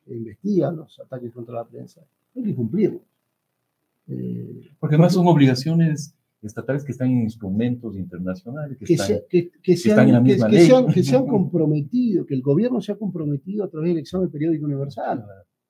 e 0.08 0.16
investiga 0.16 0.72
los 0.72 1.00
ataques 1.00 1.32
contra 1.34 1.56
la 1.56 1.66
prensa. 1.66 2.02
Hay 2.36 2.44
que 2.44 2.56
cumplirlos. 2.56 3.02
Porque 4.80 4.96
además 4.96 5.14
son 5.14 5.28
obligaciones 5.28 6.14
estatales 6.42 6.84
que 6.84 6.92
están 6.92 7.10
en 7.12 7.24
instrumentos 7.24 7.96
internacionales, 7.96 8.78
que, 8.78 8.94
están, 8.94 10.08
en 10.08 10.14
la 10.14 10.22
misma 10.22 10.48
ley. 10.48 10.70
que 10.94 11.04
se 11.04 11.16
han 11.16 11.28
comprometido, 11.28 12.26
que 12.26 12.34
el 12.34 12.42
gobierno 12.42 12.82
se 12.82 12.92
ha 12.92 12.96
comprometido 12.96 13.64
a 13.64 13.70
través 13.70 13.90
del 13.90 14.00
examen 14.00 14.30
periódico 14.32 14.66
universal, 14.66 15.24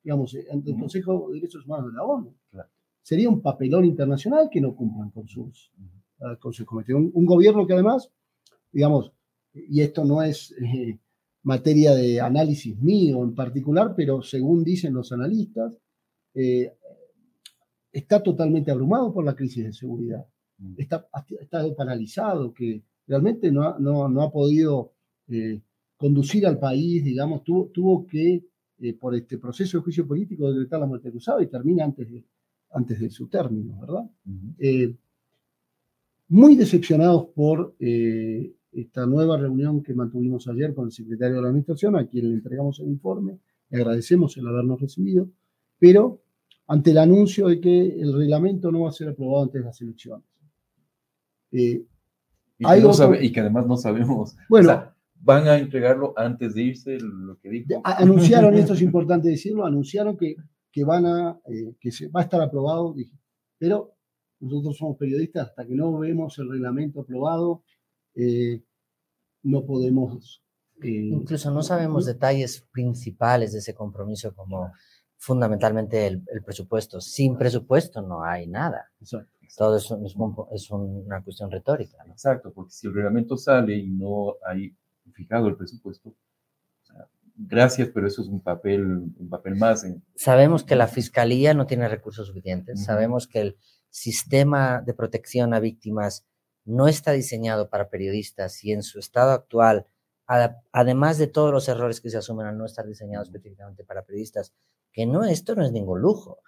digamos, 0.04 0.36
ante 0.52 0.72
el 0.72 0.78
Consejo 0.78 1.28
de 1.30 1.36
Derechos 1.36 1.66
Humanos 1.66 1.92
de 1.92 1.94
la 1.94 2.04
ONU. 2.04 2.36
Claro 2.50 2.70
sería 3.02 3.30
un 3.30 3.42
papelón 3.42 3.86
internacional 3.86 4.50
que 4.52 4.62
no 4.62 4.76
cumplan 4.76 5.10
con 5.10 5.28
sus, 5.28 5.72
uh, 6.20 6.38
con 6.40 6.54
sus 6.54 6.66
cometidos. 6.66 7.02
Un, 7.14 7.26
gobierno 7.26 7.66
que 7.66 7.74
además, 7.74 8.12
digamos, 8.72 9.12
y 9.54 9.82
esto 9.82 10.06
no 10.06 10.22
es 10.22 10.54
eh, 10.54 11.00
materia 11.44 11.94
de 11.94 12.22
análisis 12.22 12.78
mío 12.78 13.24
en 13.24 13.36
particular, 13.36 13.94
pero 13.96 14.22
según 14.22 14.64
dicen 14.64 14.94
los 14.94 15.12
analistas, 15.12 15.78
eh, 16.34 16.74
está 17.92 18.24
totalmente 18.24 18.72
abrumado 18.72 19.14
por 19.14 19.26
la 19.26 19.36
crisis 19.36 19.66
de 19.66 19.74
seguridad. 19.74 20.26
Está, 20.78 21.08
está 21.40 21.76
paralizado, 21.76 22.54
que 22.54 22.84
realmente 23.08 23.52
no 23.52 23.64
ha, 23.64 23.80
no, 23.80 24.08
no 24.08 24.22
ha 24.22 24.32
podido 24.32 24.94
eh, 25.28 25.60
conducir 25.98 26.46
al 26.46 26.60
país, 26.60 27.04
digamos, 27.04 27.44
tuvo, 27.44 27.68
tuvo 27.68 28.06
que, 28.08 28.46
por 29.00 29.16
este 29.16 29.38
proceso 29.38 29.78
de 29.78 29.84
juicio 29.84 30.08
político, 30.08 30.52
decretar 30.52 30.80
la 30.80 30.88
muerte 30.88 31.12
cruzada 31.12 31.44
y 31.44 31.48
termina 31.48 31.84
antes 31.84 32.12
de, 32.12 32.24
antes 32.72 33.00
de 33.00 33.10
su 33.10 33.28
término, 33.28 33.80
¿verdad? 33.80 34.10
Eh, 34.58 34.96
muy 36.30 36.56
decepcionados 36.56 37.28
por 37.36 37.76
eh, 37.80 38.54
esta 38.72 39.06
nueva 39.06 39.38
reunión 39.38 39.84
que 39.84 39.94
mantuvimos 39.94 40.48
ayer 40.48 40.74
con 40.74 40.86
el 40.86 40.92
secretario 40.92 41.36
de 41.36 41.42
la 41.42 41.48
Administración, 41.50 41.96
a 41.96 42.08
quien 42.08 42.30
le 42.30 42.36
entregamos 42.36 42.80
el 42.80 42.88
informe, 42.88 43.40
le 43.70 43.78
agradecemos 43.78 44.36
el 44.38 44.48
habernos 44.48 44.80
recibido, 44.80 45.30
pero 45.78 46.22
ante 46.68 46.92
el 46.92 46.98
anuncio 46.98 47.48
de 47.48 47.60
que 47.60 48.00
el 48.00 48.14
reglamento 48.14 48.72
no 48.72 48.82
va 48.82 48.90
a 48.90 48.94
ser 48.94 49.10
aprobado 49.10 49.44
antes 49.44 49.62
de 49.62 49.66
las 49.66 49.82
elecciones. 49.82 50.31
Eh, 51.52 51.86
y, 52.58 52.66
que 52.66 52.82
no 52.82 52.94
sabe, 52.94 53.26
y, 53.26 53.32
que 53.32 53.40
además 53.40 53.66
no 53.66 53.78
sabemos. 53.78 54.36
Bueno, 54.50 54.94
van 55.16 55.48
a 55.48 55.58
entregarlo 55.58 56.14
antes 56.18 56.54
de 56.56 56.64
irse, 56.64 56.98
lo 57.00 57.40
que 57.40 57.50
dijo. 57.50 57.82
Anunciaron, 57.84 58.56
esto 58.56 58.74
es 58.74 58.82
importante 58.82 59.30
decirlo, 59.30 59.66
anunciaron 59.66 60.18
que, 60.18 60.36
que 60.72 60.84
van 60.84 61.06
a, 61.06 61.40
eh, 61.46 61.76
que 61.80 61.92
se, 61.92 62.08
va 62.08 62.22
a 62.22 62.24
estar 62.24 62.42
aprobado, 62.42 62.94
dije, 62.94 63.16
pero 63.58 63.96
nosotros 64.40 64.78
somos 64.78 64.98
periodistas, 64.98 65.50
hasta 65.50 65.66
que 65.66 65.76
no 65.76 66.00
vemos 66.00 66.38
el 66.40 66.50
reglamento 66.50 67.02
aprobado, 67.02 67.64
eh, 68.16 68.64
no 69.44 69.66
podemos... 69.66 70.44
Eh, 70.82 71.10
Incluso 71.12 71.52
no 71.52 71.62
sabemos 71.62 72.06
detalles 72.06 72.68
principales 72.72 73.54
de 73.54 73.60
ese 73.60 73.76
compromiso 73.76 74.34
como 74.34 74.72
fundamentalmente 75.18 76.08
el, 76.08 76.24
presupuesto. 76.44 77.00
Sin 77.00 77.38
presupuesto 77.38 78.02
no 78.02 78.24
hay 78.24 78.48
nada. 78.48 78.92
Todo 79.58 79.78
eso 79.78 80.00
es, 80.06 80.16
es, 80.54 80.72
una 80.72 81.24
cuestión 81.24 81.52
retórica. 81.52 81.98
Exacto, 82.10 82.52
porque 82.54 82.72
si 82.72 82.88
el 82.88 82.94
reglamento 82.94 83.38
sale 83.38 83.76
y 83.76 83.90
no 83.90 84.36
hay 84.46 84.76
fijado 85.14 85.48
el 85.48 85.58
presupuesto, 85.58 86.14
gracias, 87.36 87.90
pero 87.94 88.08
eso 88.08 88.22
es 88.22 88.28
un 88.28 88.42
papel, 88.42 88.84
un 88.84 89.30
papel 89.30 89.56
más. 89.56 89.86
Sabemos 90.16 90.64
que 90.64 90.76
la 90.76 90.88
fiscalía 90.88 91.54
no 91.54 91.68
tiene 91.68 91.88
recursos 91.88 92.28
suficientes, 92.28 92.84
sabemos 92.84 93.28
que 93.28 93.42
el 93.42 93.58
sistema 93.90 94.82
de 94.82 94.94
protección 94.94 95.54
a 95.54 95.60
víctimas 95.60 96.26
no 96.64 96.88
está 96.88 97.12
diseñado 97.12 97.70
para 97.70 97.90
periodistas 97.90 98.64
y 98.64 98.72
en 98.72 98.84
su 98.84 99.00
estado 99.00 99.32
actual, 99.32 99.86
además 100.72 101.18
de 101.18 101.28
todos 101.28 101.52
los 101.52 101.68
errores 101.68 102.00
que 102.00 102.10
se 102.10 102.18
asumen 102.18 102.48
al 102.48 102.58
no 102.58 102.66
estar 102.66 102.86
diseñado 102.86 103.24
específicamente 103.24 103.84
para 103.84 104.04
periodistas, 104.04 104.54
que 104.94 105.06
no, 105.06 105.24
esto 105.24 105.56
no 105.56 105.66
es 105.66 105.72
ningún 105.72 106.02
lujo. 106.02 106.40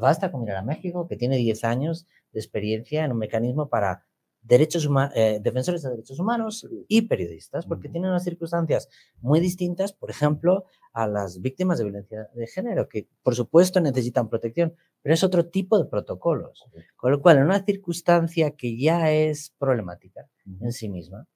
Basta 0.00 0.30
con 0.30 0.42
mirar 0.42 0.58
a 0.58 0.62
México, 0.62 1.06
que 1.08 1.16
tiene 1.16 1.36
10 1.36 1.64
años 1.64 2.06
de 2.32 2.40
experiencia 2.40 3.04
en 3.04 3.12
un 3.12 3.18
mecanismo 3.18 3.68
para 3.68 4.06
derechos 4.42 4.88
eh, 5.14 5.38
defensores 5.40 5.82
de 5.82 5.90
derechos 5.90 6.18
humanos 6.18 6.68
y 6.88 7.02
periodistas, 7.02 7.64
porque 7.66 7.88
tienen 7.88 8.10
unas 8.10 8.24
circunstancias 8.24 8.88
muy 9.20 9.40
distintas, 9.40 9.92
por 9.92 10.10
ejemplo, 10.10 10.64
a 10.92 11.06
las 11.06 11.40
víctimas 11.40 11.78
de 11.78 11.84
violencia 11.84 12.28
de 12.34 12.46
género, 12.46 12.88
que 12.88 13.08
por 13.22 13.34
supuesto 13.34 13.80
necesitan 13.80 14.28
protección, 14.28 14.74
pero 15.00 15.14
es 15.14 15.22
otro 15.22 15.46
tipo 15.46 15.78
de 15.78 15.88
protocolos. 15.88 16.64
Con 16.96 17.12
lo 17.12 17.22
cual, 17.22 17.38
en 17.38 17.44
una 17.44 17.64
circunstancia 17.64 18.56
que 18.56 18.76
ya 18.76 19.12
es 19.12 19.54
problemática 19.58 20.28
en 20.60 20.72
sí 20.72 20.88
misma, 20.88 21.26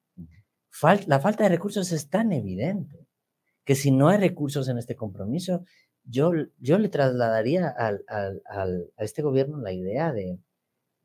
la 1.07 1.21
falta 1.21 1.45
de 1.45 1.49
recursos 1.51 1.91
es 1.93 2.11
tan 2.11 2.33
evidente 2.33 3.07
que 3.65 3.75
si 3.75 3.91
no 3.91 4.09
hay 4.09 4.19
recursos 4.19 4.69
en 4.69 4.79
este 4.79 4.95
compromiso, 4.95 5.65
yo, 6.07 6.33
yo 6.59 6.79
le 6.79 6.89
trasladaría 6.89 7.69
al, 7.69 8.05
a 8.09 9.05
este 9.05 9.23
gobierno 9.23 9.59
la 9.59 9.73
idea 9.73 10.13
de 10.13 10.39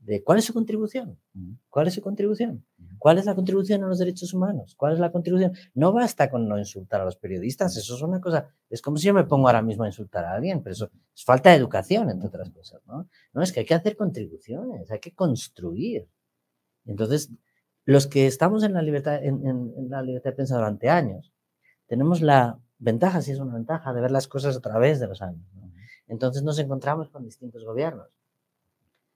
de 0.02 0.24
cuál 0.24 0.40
es 0.40 0.46
su 0.46 0.54
contribución, 0.54 1.20
cuál 1.70 1.88
es 1.88 1.94
su 1.94 2.02
contribución, 2.02 2.66
cuál 2.98 3.20
es 3.20 3.26
la 3.26 3.36
contribución 3.36 3.84
a 3.84 3.88
los 3.88 4.00
derechos 4.00 4.34
humanos, 4.34 4.74
cuál 4.76 4.94
es 4.94 5.00
la 5.00 5.12
contribución. 5.12 5.54
No 5.76 5.94
basta 5.94 6.30
con 6.30 6.48
no 6.48 6.58
insultar 6.58 7.02
a 7.02 7.06
los 7.06 7.18
periodistas, 7.18 7.78
eso 7.78 7.96
es 7.96 8.02
una 8.02 8.20
cosa, 8.20 8.50
es 8.70 8.82
como 8.82 8.98
si 8.98 9.08
yo 9.08 9.14
me 9.14 9.26
pongo 9.26 9.48
ahora 9.48 9.62
mismo 9.62 9.84
a 9.84 9.88
insultar 9.88 10.26
a 10.26 10.34
alguien, 10.34 10.64
pero 10.64 10.74
eso 10.74 10.90
es 11.16 11.24
falta 11.24 11.52
de 11.52 11.58
educación, 11.58 12.10
entre 12.10 12.30
otras 12.30 12.50
cosas, 12.50 12.82
¿no? 12.88 13.08
No, 13.34 13.44
es 13.44 13.52
que 13.52 13.60
hay 13.60 13.66
que 13.66 13.76
hacer 13.76 13.96
contribuciones, 13.96 14.90
hay 14.90 15.00
que 15.00 15.14
construir. 15.14 16.08
Entonces, 16.86 17.30
los 17.86 18.08
que 18.08 18.26
estamos 18.26 18.64
en 18.64 18.74
la 18.74 18.82
libertad, 18.82 19.24
en, 19.24 19.72
la 19.88 20.02
libertad 20.02 20.32
de 20.32 20.36
prensa 20.36 20.56
durante 20.56 20.90
años, 20.90 21.32
tenemos 21.86 22.22
la 22.22 22.60
ventaja, 22.82 23.22
si 23.22 23.32
es 23.32 23.40
una 23.40 23.54
ventaja, 23.54 23.94
de 23.94 24.02
ver 24.02 24.12
las 24.12 24.28
cosas 24.28 24.58
a 24.58 24.62
través 24.62 25.00
de 25.00 25.08
los 25.08 25.22
años. 25.22 25.46
Entonces 26.08 26.44
nos 26.44 26.60
encontramos 26.60 27.10
con 27.10 27.24
distintos 27.24 27.64
gobiernos 27.64 28.10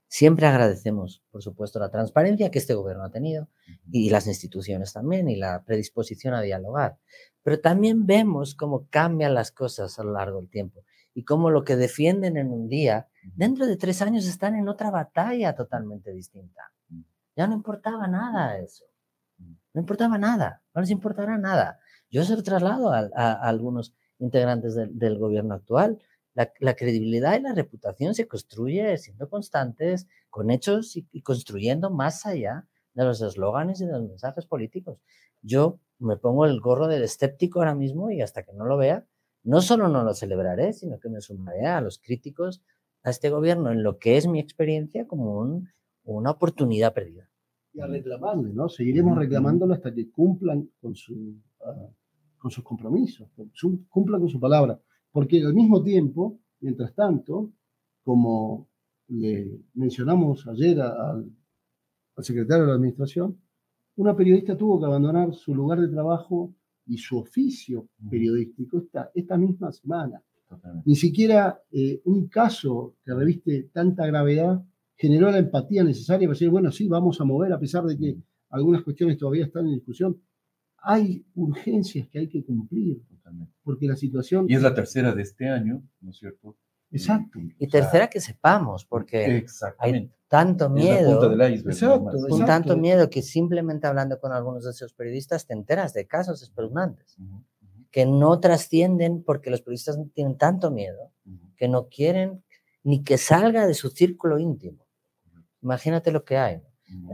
Siempre 0.08 0.45
agradecemos, 0.45 1.23
por 1.32 1.41
supuesto, 1.41 1.78
la 1.80 1.89
transparencia 1.89 2.51
que 2.51 2.60
este 2.60 2.73
gobierno 2.73 3.04
ha 3.04 3.10
tenido 3.10 3.49
y 3.91 4.10
las 4.10 4.28
instituciones 4.28 4.93
también 4.93 5.28
y 5.28 5.36
la 5.36 5.63
predisposición 5.63 6.34
a 6.34 6.41
dialogar. 6.41 6.97
Pero 7.43 7.60
también 7.60 8.06
vemos 8.06 8.56
cómo 8.56 8.88
cambian 8.89 9.34
las 9.34 9.51
cosas 9.51 9.99
a 9.99 10.04
lo 10.04 10.13
largo 10.13 10.39
del 10.39 10.49
tiempo 10.49 10.86
y 11.13 11.25
cómo 11.25 11.49
lo 11.49 11.63
que 11.63 11.75
defienden 11.75 12.38
en 12.38 12.51
un 12.51 12.69
día, 12.69 13.10
dentro 13.36 13.65
de 13.65 13.78
tres 13.78 14.01
años 14.01 14.25
están 14.25 14.56
en 14.56 14.69
otra 14.69 14.91
batalla 14.91 15.56
totalmente 15.56 16.12
distinta. 16.12 16.71
Ya 17.36 17.47
no 17.47 17.54
importaba 17.54 18.08
nada 18.08 18.58
eso. 18.58 18.86
No 19.73 19.82
importaba 19.82 20.17
nada, 20.17 20.63
no 20.73 20.82
les 20.82 20.91
importará 20.91 21.38
nada. 21.38 21.80
Yo 22.15 22.23
se 22.23 22.36
lo 22.36 22.43
traslado 22.43 22.91
a, 22.91 23.34
algunos 23.34 23.93
integrantes 24.19 24.75
del 24.75 25.17
gobierno 25.17 25.54
actual 25.54 25.99
la, 26.36 26.75
credibilidad 26.75 27.39
y 27.39 27.41
la 27.41 27.54
reputación 27.54 28.13
se 28.13 28.28
construye 28.28 28.97
siendo 28.97 29.30
constantes, 29.30 30.08
con 30.30 30.51
hechos 30.51 30.97
y, 30.97 31.21
construyendo 31.21 31.89
más 31.89 32.25
allá 32.25 32.67
de 32.93 33.06
los 33.06 33.21
eslóganes 33.21 33.82
y 33.82 33.86
de 33.86 33.93
los 33.93 34.04
mensajes 34.04 34.45
políticos. 34.45 34.99
Yo 35.41 35.80
me 35.97 36.17
pongo 36.17 36.45
el 36.45 36.60
gorro 36.60 36.88
del 36.88 37.04
escéptico 37.04 37.60
ahora 37.60 37.73
mismo 37.73 38.12
y 38.12 38.21
hasta 38.21 38.43
que 38.43 38.51
no 38.54 38.65
lo 38.65 38.78
vea, 38.78 39.06
no 39.43 39.62
solo 39.62 39.88
no 39.88 40.04
lo 40.04 40.13
celebraré, 40.13 40.73
sino 40.73 40.99
que 40.99 41.10
me 41.10 41.21
sumaré 41.21 41.67
a 41.67 41.80
los 41.80 41.99
críticos 41.99 42.62
a 43.04 43.12
este 43.12 43.30
gobierno 43.30 43.71
en 43.71 43.84
lo 43.84 43.97
que 43.97 44.17
es 44.17 44.28
mi 44.28 44.39
experiencia 44.39 45.08
como 45.08 45.63
una 46.04 46.32
oportunidad 46.32 46.93
perdida. 46.93 47.30
Y 47.73 47.80
a 47.80 47.88
reclamarle, 47.88 48.54
¿no? 48.54 48.67
Seguiremos 48.67 49.17
reclamándolo 49.17 49.73
hasta 49.73 49.93
que 49.93 50.10
cumplan 50.10 50.69
con, 50.82 50.95
su, 50.95 51.36
ah, 51.63 51.89
con 52.45 52.51
sus 52.51 52.63
compromisos, 52.63 53.27
cumplan 53.89 54.21
con 54.21 54.29
su 54.29 54.39
palabra. 54.39 54.79
Porque 55.12 55.43
al 55.43 55.55
mismo 55.55 55.81
tiempo, 55.81 56.41
mientras 56.60 56.93
tanto, 56.93 57.49
como 58.03 58.69
le 59.08 59.62
mencionamos 59.73 60.45
ayer 60.45 60.79
al, 60.79 61.27
secretario 62.19 62.65
de 62.65 62.69
la 62.69 62.75
Administración, 62.75 63.41
una 63.95 64.15
periodista 64.15 64.55
tuvo 64.55 64.79
que 64.79 64.86
abandonar 64.86 65.34
su 65.34 65.55
lugar 65.55 65.79
de 65.81 65.88
trabajo 65.88 66.53
y 66.86 66.99
su 66.99 67.17
oficio 67.17 67.89
periodístico 68.12 68.77
esta, 68.77 69.10
esta 69.15 69.39
misma 69.39 69.71
semana. 69.71 70.21
Ni 70.86 70.95
siquiera 70.95 71.60
eh, 71.71 71.99
un 72.05 72.27
caso 72.27 72.97
que 73.03 73.12
reviste 73.15 73.71
tanta 73.73 74.05
gravedad 74.05 74.63
generó 74.95 75.31
la 75.31 75.39
empatía 75.39 75.84
necesaria 75.84 76.27
para 76.27 76.36
decir, 76.36 76.51
bueno, 76.51 76.71
sí, 76.71 76.88
vamos 76.88 77.19
a 77.19 77.23
mover, 77.23 77.53
a 77.53 77.60
pesar 77.60 77.86
de 77.86 77.97
que 77.97 78.17
algunas 78.51 78.84
cuestiones 78.84 79.17
todavía 79.17 79.45
están 79.45 79.65
en 79.65 79.73
discusión. 79.73 80.21
Hay 80.88 81.26
urgencias 81.36 82.08
que 82.08 82.19
hay 82.19 82.30
que 82.30 82.43
cumplir. 82.43 83.02
Porque 83.63 83.88
la 83.88 83.95
situación... 83.95 84.45
Y 84.48 84.56
es 84.56 84.62
la 84.62 84.74
tercera 84.74 85.13
de 85.13 85.24
este 85.24 85.50
año, 85.50 85.82
¿no 86.00 86.12
es 86.12 86.17
cierto? 86.17 86.56
Exacto. 86.91 87.39
Y 87.60 87.67
tercera 87.67 88.08
que 88.08 88.21
sepamos, 88.21 88.86
porque 88.86 89.45
hay 89.80 90.12
tanto 90.28 90.69
miedo. 90.69 91.19
un 92.30 92.45
tanto 92.45 92.78
miedo 92.78 93.10
que 93.10 93.21
simplemente 93.21 93.88
hablando 93.88 94.19
con 94.19 94.32
algunos 94.32 94.63
de 94.63 94.71
esos 94.71 94.93
periodistas 94.93 95.45
te 95.45 95.54
enteras 95.54 95.93
de 95.93 96.06
casos 96.06 96.41
espeluznantes 96.41 97.17
que 97.91 98.06
no 98.06 98.39
trascienden 98.39 99.24
porque 99.24 99.50
los 99.50 99.62
periodistas 99.62 99.98
tienen 100.13 100.38
tanto 100.38 100.71
miedo 100.71 101.12
que 101.56 101.67
no 101.67 101.88
quieren 101.88 102.43
ni 102.84 103.04
que 103.04 103.17
salga 103.17 103.65
de 103.67 103.74
su 103.74 103.89
círculo 103.89 104.38
íntimo. 104.38 104.86
Imagínate 105.62 106.12
lo 106.12 106.24
que 106.24 106.38
hay. 106.38 106.62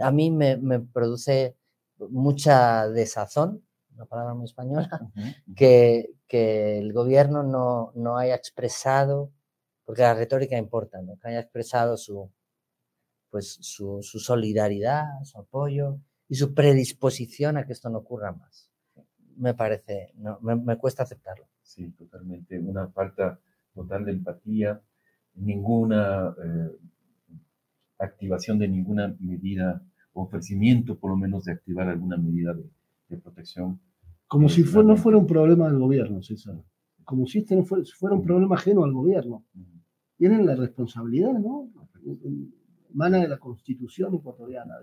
A 0.01 0.11
mí 0.11 0.31
me, 0.31 0.57
me 0.57 0.79
produce 0.79 1.55
mucha 2.09 2.87
desazón 2.89 3.63
una 3.95 4.05
palabra 4.05 4.33
muy 4.33 4.45
española, 4.45 5.11
que, 5.55 6.11
que, 6.27 6.79
el 6.79 6.93
gobierno 6.93 7.43
no, 7.43 7.91
no, 7.95 8.17
haya 8.17 8.35
expresado, 8.35 9.31
porque 9.85 10.01
la 10.01 10.13
retórica 10.13 10.57
importa, 10.57 11.01
¿no? 11.01 11.17
que 11.17 11.29
haya 11.29 11.39
expresado 11.39 11.97
su, 11.97 12.31
pues, 13.29 13.57
su, 13.61 14.01
su, 14.01 14.19
solidaridad, 14.19 15.05
su 15.23 15.39
apoyo 15.39 15.99
y 16.27 16.35
su 16.35 16.53
predisposición 16.53 17.57
a 17.57 17.65
que 17.65 17.73
esto 17.73 17.89
no 17.89 17.99
ocurra 17.99 18.31
más. 18.31 18.69
Me 19.37 19.53
parece, 19.53 20.13
no, 20.15 20.39
me, 20.41 20.55
me 20.55 20.77
cuesta 20.77 21.03
aceptarlo. 21.03 21.47
Sí, 21.61 21.89
totalmente. 21.91 22.59
Una 22.59 22.87
falta 22.89 23.39
total 23.73 24.05
de 24.05 24.11
empatía, 24.11 24.81
ninguna 25.35 26.35
eh, 26.43 26.77
activación 27.97 28.59
de 28.59 28.67
ninguna 28.67 29.15
medida, 29.19 29.81
ofrecimiento 30.13 30.97
por 30.97 31.11
lo 31.11 31.17
menos 31.17 31.45
de 31.45 31.53
activar 31.53 31.87
alguna 31.87 32.17
medida 32.17 32.53
de, 32.53 32.69
de 33.09 33.17
protección 33.17 33.79
como 34.31 34.47
si 34.47 34.63
no 34.63 34.95
fuera 34.95 35.17
un 35.17 35.27
problema 35.27 35.67
del 35.67 35.77
gobierno, 35.77 36.23
César. 36.23 36.55
Como 37.03 37.27
si 37.27 37.39
este 37.39 37.53
no 37.53 37.65
fuera, 37.65 38.15
un 38.15 38.23
problema 38.23 38.55
ajeno 38.55 38.85
al 38.85 38.93
gobierno. 38.93 39.45
Tienen 40.15 40.45
la 40.45 40.55
responsabilidad, 40.55 41.33
¿no? 41.33 41.69
Emana 42.93 43.17
de 43.17 43.27
la 43.27 43.37
constitución 43.37 44.15
ecuatoriana. 44.15 44.75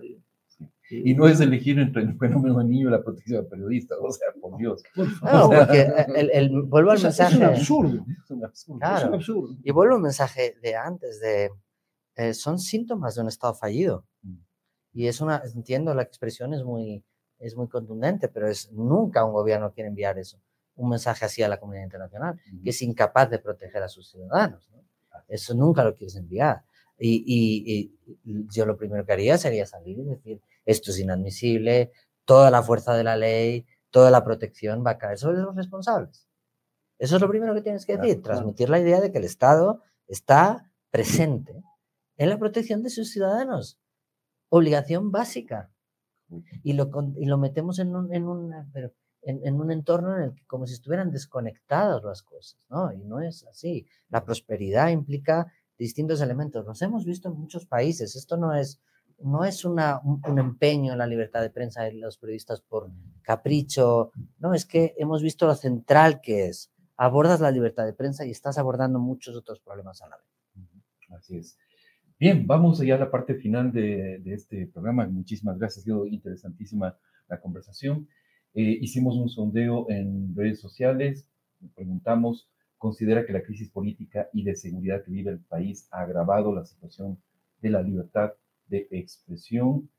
y 0.91 1.15
no 1.15 1.27
es 1.27 1.39
elegir 1.39 1.79
entre 1.79 2.03
el 2.03 2.15
fenómeno 2.15 2.59
del 2.59 2.69
niño 2.69 2.89
y 2.89 2.91
la 2.91 3.03
protección 3.03 3.41
del 3.41 3.49
periodista, 3.49 3.95
o 3.99 4.11
sea, 4.11 4.27
por 4.39 4.55
Dios. 4.55 4.83
no, 4.95 5.49
porque 5.49 5.87
el, 6.15 6.51
vuelvo 6.67 6.91
al 6.91 7.01
mensaje. 7.01 7.33
Es 7.33 7.39
un 7.39 7.45
absurdo. 7.45 8.05
Es 8.23 8.29
un 8.29 8.45
absurdo. 8.45 8.79
Claro. 8.79 8.97
Es 8.99 9.05
un 9.05 9.13
absurdo. 9.15 9.57
Y 9.63 9.71
vuelvo 9.71 9.95
al 9.95 10.01
mensaje 10.03 10.57
de 10.61 10.75
antes, 10.75 11.19
de 11.21 11.49
eh, 12.17 12.35
son 12.35 12.59
síntomas 12.59 13.15
de 13.15 13.21
un 13.23 13.29
Estado 13.29 13.55
fallido. 13.55 14.05
Y 14.99 15.07
es 15.07 15.21
una, 15.21 15.41
entiendo, 15.55 15.93
la 15.93 16.01
expresión 16.01 16.53
es 16.53 16.65
muy, 16.65 17.05
es 17.37 17.55
muy 17.55 17.69
contundente, 17.69 18.27
pero 18.27 18.49
es 18.49 18.69
nunca 18.73 19.23
un 19.23 19.31
gobierno 19.31 19.71
quiere 19.71 19.87
enviar 19.87 20.19
eso, 20.19 20.41
un 20.75 20.89
mensaje 20.89 21.23
así 21.23 21.41
a 21.41 21.47
la 21.47 21.57
comunidad 21.57 21.85
internacional, 21.85 22.37
que 22.61 22.71
es 22.71 22.81
incapaz 22.81 23.29
de 23.29 23.39
proteger 23.39 23.81
a 23.81 23.87
sus 23.87 24.09
ciudadanos. 24.09 24.69
Eso 25.29 25.53
nunca 25.53 25.85
lo 25.85 25.95
quieres 25.95 26.17
enviar. 26.17 26.65
Y, 26.97 27.95
yo 28.25 28.65
lo 28.65 28.75
primero 28.75 29.05
que 29.05 29.13
haría 29.13 29.37
sería 29.37 29.65
salir 29.65 29.99
y 29.99 30.03
decir, 30.03 30.41
esto 30.65 30.91
es 30.91 30.99
inadmisible, 30.99 31.93
toda 32.25 32.51
la 32.51 32.61
fuerza 32.61 32.93
de 32.93 33.05
la 33.05 33.15
ley, 33.15 33.65
toda 33.91 34.11
la 34.11 34.25
protección 34.25 34.83
va 34.85 34.91
a 34.91 34.97
caer 34.97 35.17
sobre 35.17 35.37
los 35.37 35.55
responsables. 35.55 36.27
Eso 36.97 37.15
es 37.15 37.21
lo 37.21 37.29
primero 37.29 37.53
que 37.53 37.61
tienes 37.61 37.85
que 37.85 37.95
decir, 37.95 38.21
transmitir 38.21 38.69
la 38.69 38.81
idea 38.81 38.99
de 38.99 39.13
que 39.13 39.19
el 39.19 39.23
Estado 39.23 39.81
está 40.07 40.69
presente 40.91 41.63
en 42.17 42.29
la 42.29 42.37
protección 42.37 42.83
de 42.83 42.89
sus 42.89 43.11
ciudadanos. 43.11 43.79
Obligación 44.49 45.11
básica. 45.11 45.71
Y 46.63 46.73
lo, 46.73 46.91
y 47.17 47.25
lo 47.25 47.37
metemos 47.37 47.79
en 47.79 47.95
un, 47.95 48.13
en, 48.13 48.25
pero 48.71 48.91
en, 49.21 49.59
un 49.59 49.71
entorno 49.71 50.15
en 50.15 50.23
el 50.23 50.35
que 50.35 50.45
como 50.45 50.65
si 50.65 50.73
estuvieran 50.73 51.11
desconectadas 51.11 52.03
las 52.03 52.23
cosas, 52.23 52.65
¿no? 52.69 52.91
Y 52.93 52.99
no 52.99 53.21
es 53.21 53.45
así. 53.45 53.87
La 54.09 54.23
prosperidad 54.23 54.89
implica 54.89 55.51
distintos 55.77 56.21
elementos. 56.21 56.65
Los 56.65 56.81
hemos 56.81 57.05
visto 57.05 57.29
en 57.29 57.35
muchos 57.35 57.65
países. 57.65 58.15
Esto 58.15 58.37
no 58.37 58.53
es, 58.53 58.81
no 59.19 59.43
es 59.43 59.65
una, 59.65 59.99
un, 60.03 60.39
empeño 60.39 60.93
en 60.93 60.99
la 60.99 61.07
libertad 61.07 61.41
de 61.41 61.49
prensa 61.49 61.83
de 61.83 61.93
los 61.93 62.17
periodistas 62.17 62.61
por 62.61 62.89
capricho. 63.21 64.11
No, 64.39 64.53
es 64.53 64.65
que 64.65 64.95
hemos 64.97 65.21
visto 65.21 65.45
lo 65.47 65.55
central 65.55 66.21
que 66.21 66.47
es. 66.47 66.71
Abordas 66.95 67.39
la 67.39 67.51
libertad 67.51 67.85
de 67.85 67.93
prensa 67.93 68.25
y 68.25 68.31
estás 68.31 68.57
abordando 68.57 68.99
muchos 68.99 69.35
otros 69.35 69.59
problemas 69.61 70.01
a 70.01 70.09
la 70.09 70.17
vez. 70.17 70.25
Así 71.17 71.37
es. 71.37 71.57
Bien, 72.19 72.45
vamos 72.45 72.81
allá 72.81 72.95
a 72.95 72.99
la 72.99 73.11
parte 73.11 73.35
final 73.35 73.71
de, 73.71 74.19
de 74.19 74.33
este 74.33 74.67
programa. 74.67 75.07
Muchísimas 75.07 75.57
gracias. 75.57 75.83
Ha 75.83 75.85
sido 75.85 76.05
interesantísima 76.05 76.97
la 77.29 77.39
conversación. 77.39 78.09
Eh, 78.53 78.77
hicimos 78.81 79.15
un 79.15 79.29
sondeo 79.29 79.89
en 79.89 80.35
redes 80.35 80.59
sociales, 80.59 81.25
preguntamos, 81.75 82.49
¿considera 82.77 83.25
que 83.25 83.31
la 83.31 83.41
crisis 83.41 83.69
política 83.69 84.27
y 84.33 84.43
de 84.43 84.57
seguridad 84.57 85.01
que 85.05 85.11
vive 85.11 85.31
el 85.31 85.39
país 85.39 85.87
ha 85.91 86.01
agravado 86.01 86.53
la 86.53 86.65
situación 86.65 87.21
de 87.61 87.69
la 87.69 87.81
libertad 87.81 88.33
de 88.67 88.89
expresión? 88.91 89.89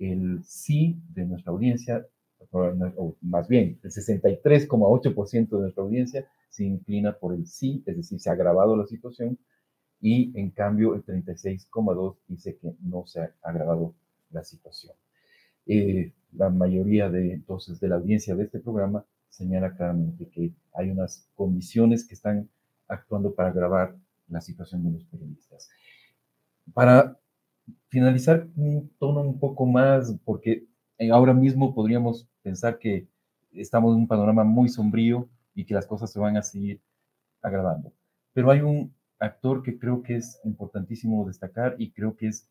El 0.00 0.42
sí 0.42 1.00
de 1.14 1.26
nuestra 1.26 1.52
audiencia, 1.52 2.04
o 2.50 3.14
más 3.20 3.46
bien, 3.46 3.78
el 3.84 3.90
63,8% 3.92 5.48
de 5.48 5.60
nuestra 5.60 5.84
audiencia 5.84 6.26
se 6.48 6.64
inclina 6.64 7.12
por 7.12 7.34
el 7.34 7.46
sí, 7.46 7.84
es 7.86 7.96
decir, 7.96 8.18
se 8.18 8.30
ha 8.30 8.32
agravado 8.32 8.76
la 8.76 8.86
situación, 8.86 9.38
y 10.00 10.38
en 10.38 10.50
cambio 10.50 10.94
el 10.94 11.04
36,2% 11.04 12.16
dice 12.28 12.56
que 12.56 12.74
no 12.82 13.06
se 13.06 13.20
ha 13.20 13.32
agravado 13.42 13.94
la 14.30 14.44
situación. 14.44 14.94
Eh, 15.66 16.12
la 16.32 16.50
mayoría 16.50 17.10
de 17.10 17.32
entonces 17.34 17.80
de 17.80 17.88
la 17.88 17.96
audiencia 17.96 18.34
de 18.34 18.44
este 18.44 18.60
programa 18.60 19.04
señala 19.28 19.74
claramente 19.74 20.28
que 20.28 20.52
hay 20.74 20.90
unas 20.90 21.28
condiciones 21.34 22.06
que 22.06 22.14
están 22.14 22.48
actuando 22.86 23.34
para 23.34 23.50
agravar 23.50 23.96
la 24.28 24.40
situación 24.40 24.84
de 24.84 24.92
los 24.92 25.04
periodistas. 25.04 25.68
Para 26.72 27.18
finalizar 27.88 28.46
un 28.56 28.90
tono 28.98 29.20
un 29.22 29.38
poco 29.38 29.66
más, 29.66 30.14
porque 30.24 30.66
ahora 31.10 31.32
mismo 31.32 31.74
podríamos 31.74 32.28
pensar 32.42 32.78
que 32.78 33.06
estamos 33.52 33.94
en 33.94 34.02
un 34.02 34.08
panorama 34.08 34.44
muy 34.44 34.68
sombrío 34.68 35.28
y 35.54 35.64
que 35.64 35.74
las 35.74 35.86
cosas 35.86 36.10
se 36.12 36.18
van 36.18 36.36
a 36.36 36.42
seguir 36.42 36.80
agravando. 37.42 37.92
Pero 38.32 38.50
hay 38.50 38.60
un 38.60 38.92
actor 39.18 39.62
que 39.62 39.78
creo 39.78 40.02
que 40.02 40.16
es 40.16 40.40
importantísimo 40.44 41.26
destacar 41.26 41.76
y 41.78 41.90
creo 41.90 42.16
que 42.16 42.28
es 42.28 42.48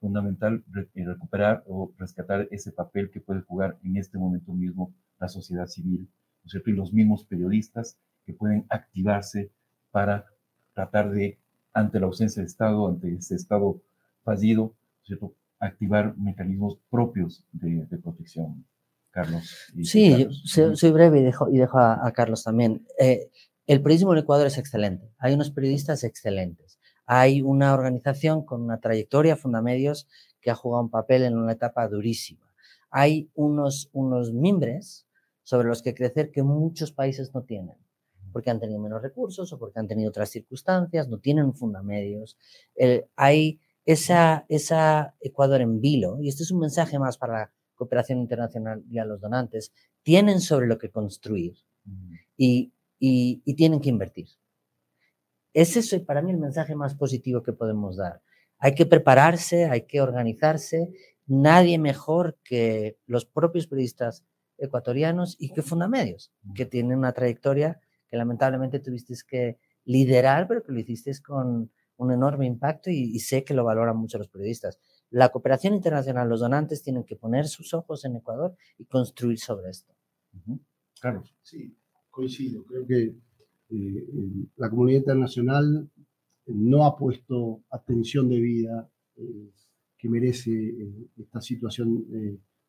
fundamental 0.00 0.64
eh, 0.76 1.04
recuperar 1.04 1.64
o 1.66 1.92
rescatar 1.98 2.48
ese 2.50 2.72
papel 2.72 3.10
que 3.10 3.20
puede 3.20 3.42
jugar 3.42 3.78
en 3.82 3.96
este 3.96 4.18
momento 4.18 4.52
mismo 4.52 4.92
la 5.18 5.28
sociedad 5.28 5.66
civil, 5.66 6.00
¿no 6.42 6.46
es 6.46 6.52
cierto? 6.52 6.70
Y 6.70 6.74
los 6.74 6.92
mismos 6.92 7.24
periodistas 7.24 7.98
que 8.24 8.32
pueden 8.32 8.64
activarse 8.68 9.50
para 9.90 10.26
tratar 10.74 11.10
de, 11.10 11.38
ante 11.72 11.98
la 11.98 12.06
ausencia 12.06 12.42
de 12.42 12.46
Estado, 12.46 12.88
ante 12.88 13.14
ese 13.14 13.34
Estado 13.34 13.80
fallido, 14.22 14.62
¿no 14.62 15.02
es 15.02 15.06
cierto? 15.06 15.34
activar 15.60 16.16
mecanismos 16.16 16.78
propios 16.90 17.44
de, 17.52 17.84
protección. 17.98 18.64
Carlos. 19.10 19.72
sí, 19.82 20.28
Soy, 20.44 20.90
breve 20.92 21.20
y 21.20 21.24
dejo, 21.24 21.48
y 21.48 21.58
dejo 21.58 21.78
a, 21.78 22.12
Carlos 22.12 22.44
también. 22.44 22.86
Eh, 22.98 23.28
el 23.68 23.80
periodismo 23.80 24.12
en 24.14 24.18
Ecuador 24.18 24.48
es 24.48 24.58
excelente. 24.58 25.12
Hay 25.18 25.34
unos 25.34 25.50
periodistas 25.52 26.02
excelentes 26.02 26.78
hay 27.10 27.40
una 27.40 27.72
organización 27.72 28.44
con 28.44 28.60
una 28.60 28.80
trayectoria, 28.80 29.34
Fundamedios, 29.34 30.06
que 30.42 30.50
ha 30.50 30.54
jugado 30.54 30.84
un 30.84 30.90
papel 30.90 31.22
en 31.22 31.38
una 31.38 31.52
etapa 31.52 31.88
durísima. 31.88 32.52
Hay 32.90 33.30
unos, 33.34 33.88
unos 33.94 34.34
mimbres 34.34 35.06
sobre 35.42 35.68
los 35.68 35.80
que 35.80 35.94
crecer 35.94 36.30
que 36.30 36.42
muchos 36.42 36.92
países 36.92 37.32
no 37.32 37.44
tienen, 37.44 37.76
porque 38.30 38.50
han 38.50 38.60
tenido 38.60 38.78
menos 38.78 39.00
recursos 39.00 39.50
o 39.50 39.58
porque 39.58 39.78
han 39.78 39.88
tenido 39.88 40.10
otras 40.10 40.28
circunstancias, 40.28 41.08
no 41.08 41.18
tienen 41.18 41.54
fundamedios. 41.54 42.36
hay 43.16 43.58
esa, 43.86 44.44
esa 44.50 45.14
Ecuador 45.20 45.62
en 45.62 45.80
vilo, 45.80 46.18
y 46.20 46.28
este 46.28 46.42
es 46.42 46.50
un 46.50 46.60
mensaje 46.60 46.98
más 46.98 47.16
para 47.16 47.32
la 47.32 47.52
cooperación 47.74 48.18
internacional 48.18 48.84
y 48.90 48.98
a 48.98 49.06
los 49.06 49.18
donantes, 49.18 49.72
tienen 50.02 50.42
sobre 50.42 50.66
lo 50.66 50.76
que 50.76 50.90
construir 50.90 51.56
y, 52.36 52.72
y 52.98 53.54
tienen 53.54 53.80
que 53.80 53.90
invertir. 53.90 54.28
Ese 55.52 55.80
es 55.80 56.02
para 56.02 56.22
mí 56.22 56.30
el 56.30 56.38
mensaje 56.38 56.74
más 56.74 56.94
positivo 56.94 57.42
que 57.42 57.52
podemos 57.52 57.96
dar. 57.96 58.22
Hay 58.58 58.74
que 58.74 58.86
prepararse, 58.86 59.66
hay 59.66 59.86
que 59.86 60.00
organizarse. 60.00 60.92
Nadie 61.26 61.78
mejor 61.78 62.38
que 62.44 62.98
los 63.06 63.24
propios 63.24 63.66
periodistas 63.66 64.24
ecuatorianos 64.58 65.36
y 65.38 65.52
que 65.52 65.62
Fundamedios, 65.62 66.32
que 66.54 66.66
tienen 66.66 66.98
una 66.98 67.12
trayectoria 67.12 67.80
que 68.08 68.16
lamentablemente 68.16 68.80
tuviste 68.80 69.14
que 69.26 69.58
liderar, 69.84 70.48
pero 70.48 70.62
que 70.62 70.72
lo 70.72 70.80
hiciste 70.80 71.12
con 71.22 71.70
un 71.96 72.12
enorme 72.12 72.46
impacto 72.46 72.90
y, 72.90 73.18
sé 73.18 73.44
que 73.44 73.54
lo 73.54 73.64
valoran 73.64 73.96
mucho 73.96 74.18
los 74.18 74.28
periodistas. 74.28 74.78
La 75.10 75.30
cooperación 75.30 75.74
internacional, 75.74 76.28
los 76.28 76.40
donantes 76.40 76.82
tienen 76.82 77.04
que 77.04 77.16
poner 77.16 77.48
sus 77.48 77.74
ojos 77.74 78.04
en 78.04 78.16
Ecuador 78.16 78.56
y 78.78 78.84
construir 78.84 79.38
sobre 79.38 79.70
esto. 79.70 79.94
Claro, 81.00 81.24
sí, 81.42 81.76
coincido. 82.18 82.64
Creo 82.64 82.84
que 82.84 83.14
eh, 83.70 84.06
la 84.56 84.68
comunidad 84.68 84.98
internacional 84.98 85.88
no 86.46 86.84
ha 86.84 86.96
puesto 86.96 87.60
atención 87.70 88.28
debida 88.28 88.90
eh, 89.16 89.50
que 89.96 90.08
merece 90.08 90.50
eh, 90.50 91.06
esta 91.16 91.40
situación 91.40 91.88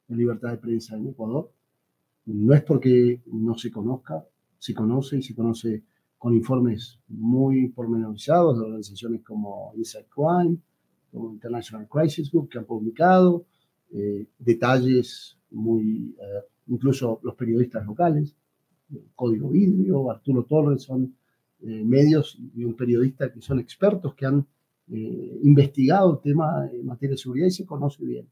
de 0.07 0.15
libertad 0.15 0.51
de 0.51 0.57
prensa 0.57 0.95
en 0.95 1.07
Ecuador. 1.07 1.51
No 2.25 2.53
es 2.53 2.61
porque 2.61 3.23
no 3.25 3.57
se 3.57 3.71
conozca, 3.71 4.23
se 4.59 4.75
conoce 4.75 5.17
y 5.17 5.23
se 5.23 5.33
conoce 5.33 5.83
con 6.19 6.35
informes 6.35 6.99
muy 7.07 7.69
pormenorizados 7.69 8.59
de 8.59 8.65
organizaciones 8.65 9.23
como 9.23 9.73
Inside 9.75 10.09
Crime, 10.13 10.57
como 11.11 11.33
International 11.33 11.87
Crisis 11.87 12.29
Group, 12.29 12.49
que 12.49 12.59
han 12.59 12.65
publicado 12.65 13.45
detalles 14.37 15.39
muy, 15.49 16.15
incluso 16.67 17.19
los 17.23 17.33
periodistas 17.33 17.83
locales, 17.87 18.35
Código 19.15 19.49
Vidrio, 19.49 20.09
Arturo 20.11 20.43
Torres, 20.43 20.83
son 20.83 21.15
eh, 21.61 21.83
medios 21.83 22.39
y 22.55 22.63
un 22.63 22.73
periodista 22.73 23.31
que 23.31 23.41
son 23.41 23.59
expertos, 23.59 24.15
que 24.15 24.25
han 24.25 24.47
eh, 24.91 25.39
investigado 25.43 26.13
el 26.13 26.21
tema 26.21 26.69
en 26.71 26.85
materia 26.85 27.15
de 27.15 27.17
seguridad 27.17 27.47
y 27.47 27.51
se 27.51 27.65
conoce 27.65 28.05
bien. 28.05 28.27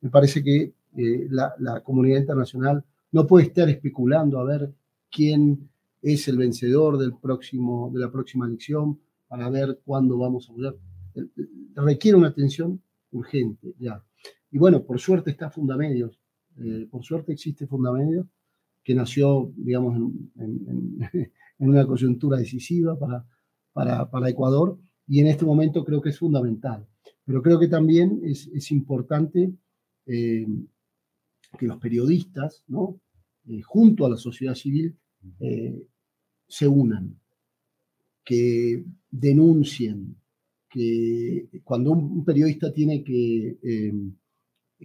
Me 0.00 0.10
parece 0.10 0.42
que 0.42 0.74
eh, 0.96 1.28
la, 1.30 1.80
comunidad 1.84 2.18
internacional 2.18 2.84
no 3.12 3.26
puede 3.26 3.46
estar 3.46 3.68
especulando 3.68 4.40
a 4.40 4.44
ver 4.44 4.74
quién 5.10 5.70
es 6.02 6.26
el 6.26 6.38
vencedor 6.38 6.98
del 6.98 7.14
próximo, 7.14 7.90
de 7.94 8.00
la 8.00 8.10
próxima 8.10 8.46
elección 8.46 8.98
para 9.28 9.48
ver 9.48 9.80
cuándo 9.84 10.18
vamos 10.18 10.50
a 10.50 10.52
volver. 10.52 10.76
Requiere 11.76 12.18
una 12.18 12.28
atención 12.28 12.82
urgente, 13.12 13.74
ya. 13.78 14.02
Y 14.50 14.58
bueno, 14.58 14.82
por 14.82 14.98
suerte 14.98 15.30
está 15.30 15.50
Fundamedios, 15.50 16.18
por 16.90 17.04
suerte 17.04 17.32
existe 17.32 17.66
Fundamedios, 17.66 18.26
que 18.82 18.94
nació, 18.94 19.52
digamos, 19.56 19.96
en, 20.36 20.98
una 21.58 21.86
coyuntura 21.86 22.38
decisiva 22.38 22.98
para, 22.98 23.24
para, 23.72 24.10
para, 24.10 24.28
Ecuador 24.28 24.78
y 25.06 25.20
en 25.20 25.28
este 25.28 25.44
momento 25.44 25.84
creo 25.84 26.00
que 26.00 26.08
es 26.10 26.18
fundamental. 26.18 26.86
Pero 27.24 27.42
creo 27.42 27.58
que 27.58 27.68
también 27.68 28.20
es, 28.24 28.48
es 28.48 28.70
importante 28.72 29.52
eh, 30.06 30.46
que 31.58 31.66
los 31.66 31.78
periodistas, 31.78 32.64
¿no? 32.66 33.00
Eh, 33.46 33.62
junto 33.62 34.06
a 34.06 34.10
la 34.10 34.16
sociedad 34.16 34.54
civil, 34.54 34.96
eh, 35.40 35.86
se 36.48 36.66
unan, 36.66 37.18
que 38.24 38.84
denuncien, 39.10 40.16
que 40.68 41.48
cuando 41.62 41.92
un, 41.92 42.24
periodista 42.24 42.72
tiene 42.72 43.04
que, 43.04 43.58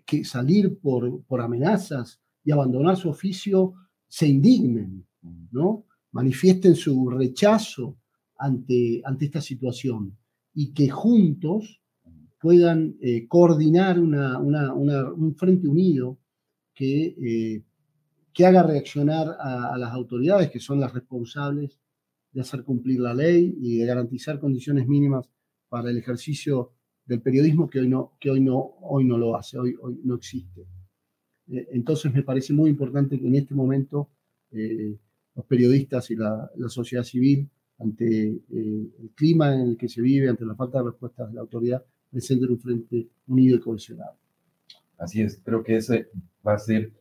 que 0.05 0.23
salir 0.23 0.77
por, 0.79 1.23
por 1.23 1.41
amenazas 1.41 2.19
y 2.43 2.51
abandonar 2.51 2.97
su 2.97 3.09
oficio, 3.09 3.73
se 4.07 4.27
indignen, 4.27 5.05
¿no? 5.51 5.85
manifiesten 6.11 6.75
su 6.75 7.09
rechazo 7.09 7.97
ante, 8.37 9.01
ante 9.03 9.25
esta 9.25 9.41
situación 9.41 10.17
y 10.53 10.73
que 10.73 10.89
juntos 10.89 11.81
puedan 12.39 12.95
eh, 13.01 13.27
coordinar 13.27 13.99
una, 13.99 14.39
un 14.39 15.35
frente 15.35 15.67
unido 15.67 16.19
que, 16.73 17.63
que 18.33 18.45
haga 18.45 18.63
reaccionar 18.63 19.35
a, 19.39 19.73
a 19.73 19.77
las 19.77 19.91
autoridades, 19.91 20.51
que 20.51 20.59
son 20.59 20.79
las 20.79 20.93
responsables 20.93 21.79
de 22.31 22.41
hacer 22.41 22.63
cumplir 22.63 22.99
la 22.99 23.13
ley 23.13 23.55
y 23.59 23.77
de 23.77 23.85
garantizar 23.85 24.39
condiciones 24.39 24.87
mínimas 24.87 25.27
para 25.69 25.89
el 25.89 25.97
ejercicio 25.97 26.73
del 27.05 27.21
periodismo 27.21 27.69
que 27.69 27.79
hoy 27.79 27.87
no, 27.87 28.13
que 28.19 28.29
hoy 28.29 28.41
no, 28.41 28.59
hoy 28.81 29.05
no 29.05 29.17
lo 29.17 29.35
hace, 29.35 29.57
hoy, 29.57 29.75
hoy 29.81 29.99
no 30.03 30.15
existe. 30.15 30.67
Eh, 31.51 31.67
entonces 31.71 32.13
me 32.13 32.23
parece 32.23 32.53
muy 32.53 32.69
importante 32.69 33.19
que 33.19 33.27
en 33.27 33.35
este 33.35 33.53
momento 33.53 34.09
eh, 34.51 34.95
los 35.35 35.45
periodistas 35.45 36.09
y 36.11 36.15
la, 36.15 36.49
la 36.55 36.69
sociedad 36.69 37.03
civil, 37.03 37.47
ante 37.79 38.27
eh, 38.29 38.41
el 38.49 39.09
clima 39.15 39.53
en 39.53 39.61
el 39.61 39.77
que 39.77 39.87
se 39.87 40.01
vive, 40.01 40.29
ante 40.29 40.45
la 40.45 40.55
falta 40.55 40.79
de 40.79 40.85
respuestas 40.85 41.29
de 41.29 41.35
la 41.35 41.41
autoridad, 41.41 41.83
presenten 42.09 42.51
un 42.51 42.59
frente 42.59 43.07
unido 43.27 43.57
y 43.57 43.59
cohesionado. 43.59 44.15
Así 44.97 45.21
es, 45.21 45.39
creo 45.43 45.63
que 45.63 45.77
ese 45.77 46.09
va 46.45 46.55
a 46.55 46.59
ser, 46.59 46.91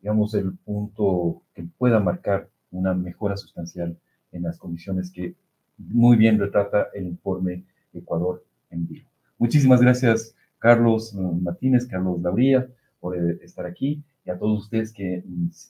digamos, 0.00 0.34
el 0.34 0.52
punto 0.54 1.42
que 1.54 1.62
pueda 1.62 2.00
marcar 2.00 2.48
una 2.72 2.94
mejora 2.94 3.36
sustancial 3.36 3.96
en 4.32 4.42
las 4.42 4.58
condiciones 4.58 5.12
que 5.12 5.36
muy 5.78 6.16
bien 6.16 6.38
retrata 6.38 6.88
el 6.94 7.06
informe 7.06 7.64
Ecuador 7.92 8.44
en 8.70 8.88
vivo. 8.88 9.08
Muchísimas 9.38 9.80
gracias, 9.80 10.34
Carlos 10.58 11.14
Martínez, 11.14 11.86
Carlos 11.86 12.20
Lauría, 12.20 12.68
por 13.04 13.18
eh, 13.18 13.38
estar 13.42 13.66
aquí 13.66 14.02
y 14.24 14.30
a 14.30 14.38
todos 14.38 14.62
ustedes 14.62 14.90
que 14.90 15.22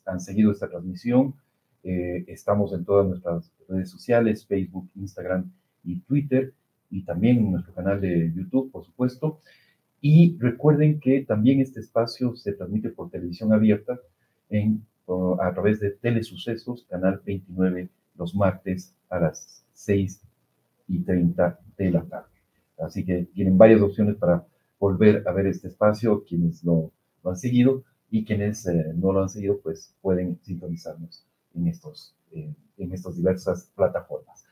han 0.06 0.20
seguido 0.20 0.52
esta 0.52 0.68
transmisión. 0.68 1.34
Eh, 1.82 2.24
estamos 2.28 2.72
en 2.72 2.84
todas 2.84 3.08
nuestras 3.08 3.50
redes 3.68 3.90
sociales, 3.90 4.46
Facebook, 4.46 4.88
Instagram 4.94 5.50
y 5.82 5.98
Twitter, 6.02 6.52
y 6.92 7.02
también 7.02 7.38
en 7.38 7.50
nuestro 7.50 7.74
canal 7.74 8.00
de 8.00 8.32
YouTube, 8.32 8.70
por 8.70 8.84
supuesto. 8.84 9.40
Y 10.00 10.36
recuerden 10.38 11.00
que 11.00 11.24
también 11.24 11.60
este 11.60 11.80
espacio 11.80 12.36
se 12.36 12.52
transmite 12.52 12.90
por 12.90 13.10
televisión 13.10 13.52
abierta 13.52 13.98
en, 14.48 14.86
a 15.40 15.52
través 15.52 15.80
de 15.80 15.90
Telesucesos, 15.90 16.86
canal 16.88 17.20
29, 17.26 17.88
los 18.16 18.32
martes 18.36 18.94
a 19.10 19.18
las 19.18 19.64
6 19.72 20.20
y 20.86 21.00
30 21.00 21.58
de 21.78 21.90
la 21.90 22.02
tarde. 22.04 22.28
Así 22.78 23.04
que 23.04 23.24
tienen 23.34 23.58
varias 23.58 23.82
opciones 23.82 24.14
para 24.14 24.46
volver 24.78 25.26
a 25.26 25.32
ver 25.32 25.48
este 25.48 25.66
espacio, 25.66 26.22
quienes 26.22 26.62
lo, 27.24 27.30
han 27.30 27.36
seguido 27.36 27.82
y 28.10 28.24
quienes 28.24 28.66
eh, 28.66 28.92
no 28.94 29.12
lo 29.12 29.22
han 29.22 29.28
seguido, 29.28 29.58
pues 29.62 29.94
pueden 30.00 30.38
sintonizarnos 30.42 31.26
en, 31.54 31.66
estos, 31.66 32.14
eh, 32.32 32.54
en 32.78 32.92
estas 32.92 33.16
diversas 33.16 33.70
plataformas. 33.74 34.44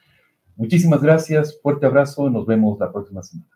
Muchísimas 0.56 1.02
gracias, 1.02 1.58
fuerte 1.60 1.86
abrazo, 1.86 2.28
nos 2.28 2.46
vemos 2.46 2.78
la 2.78 2.92
próxima 2.92 3.22
semana. 3.22 3.50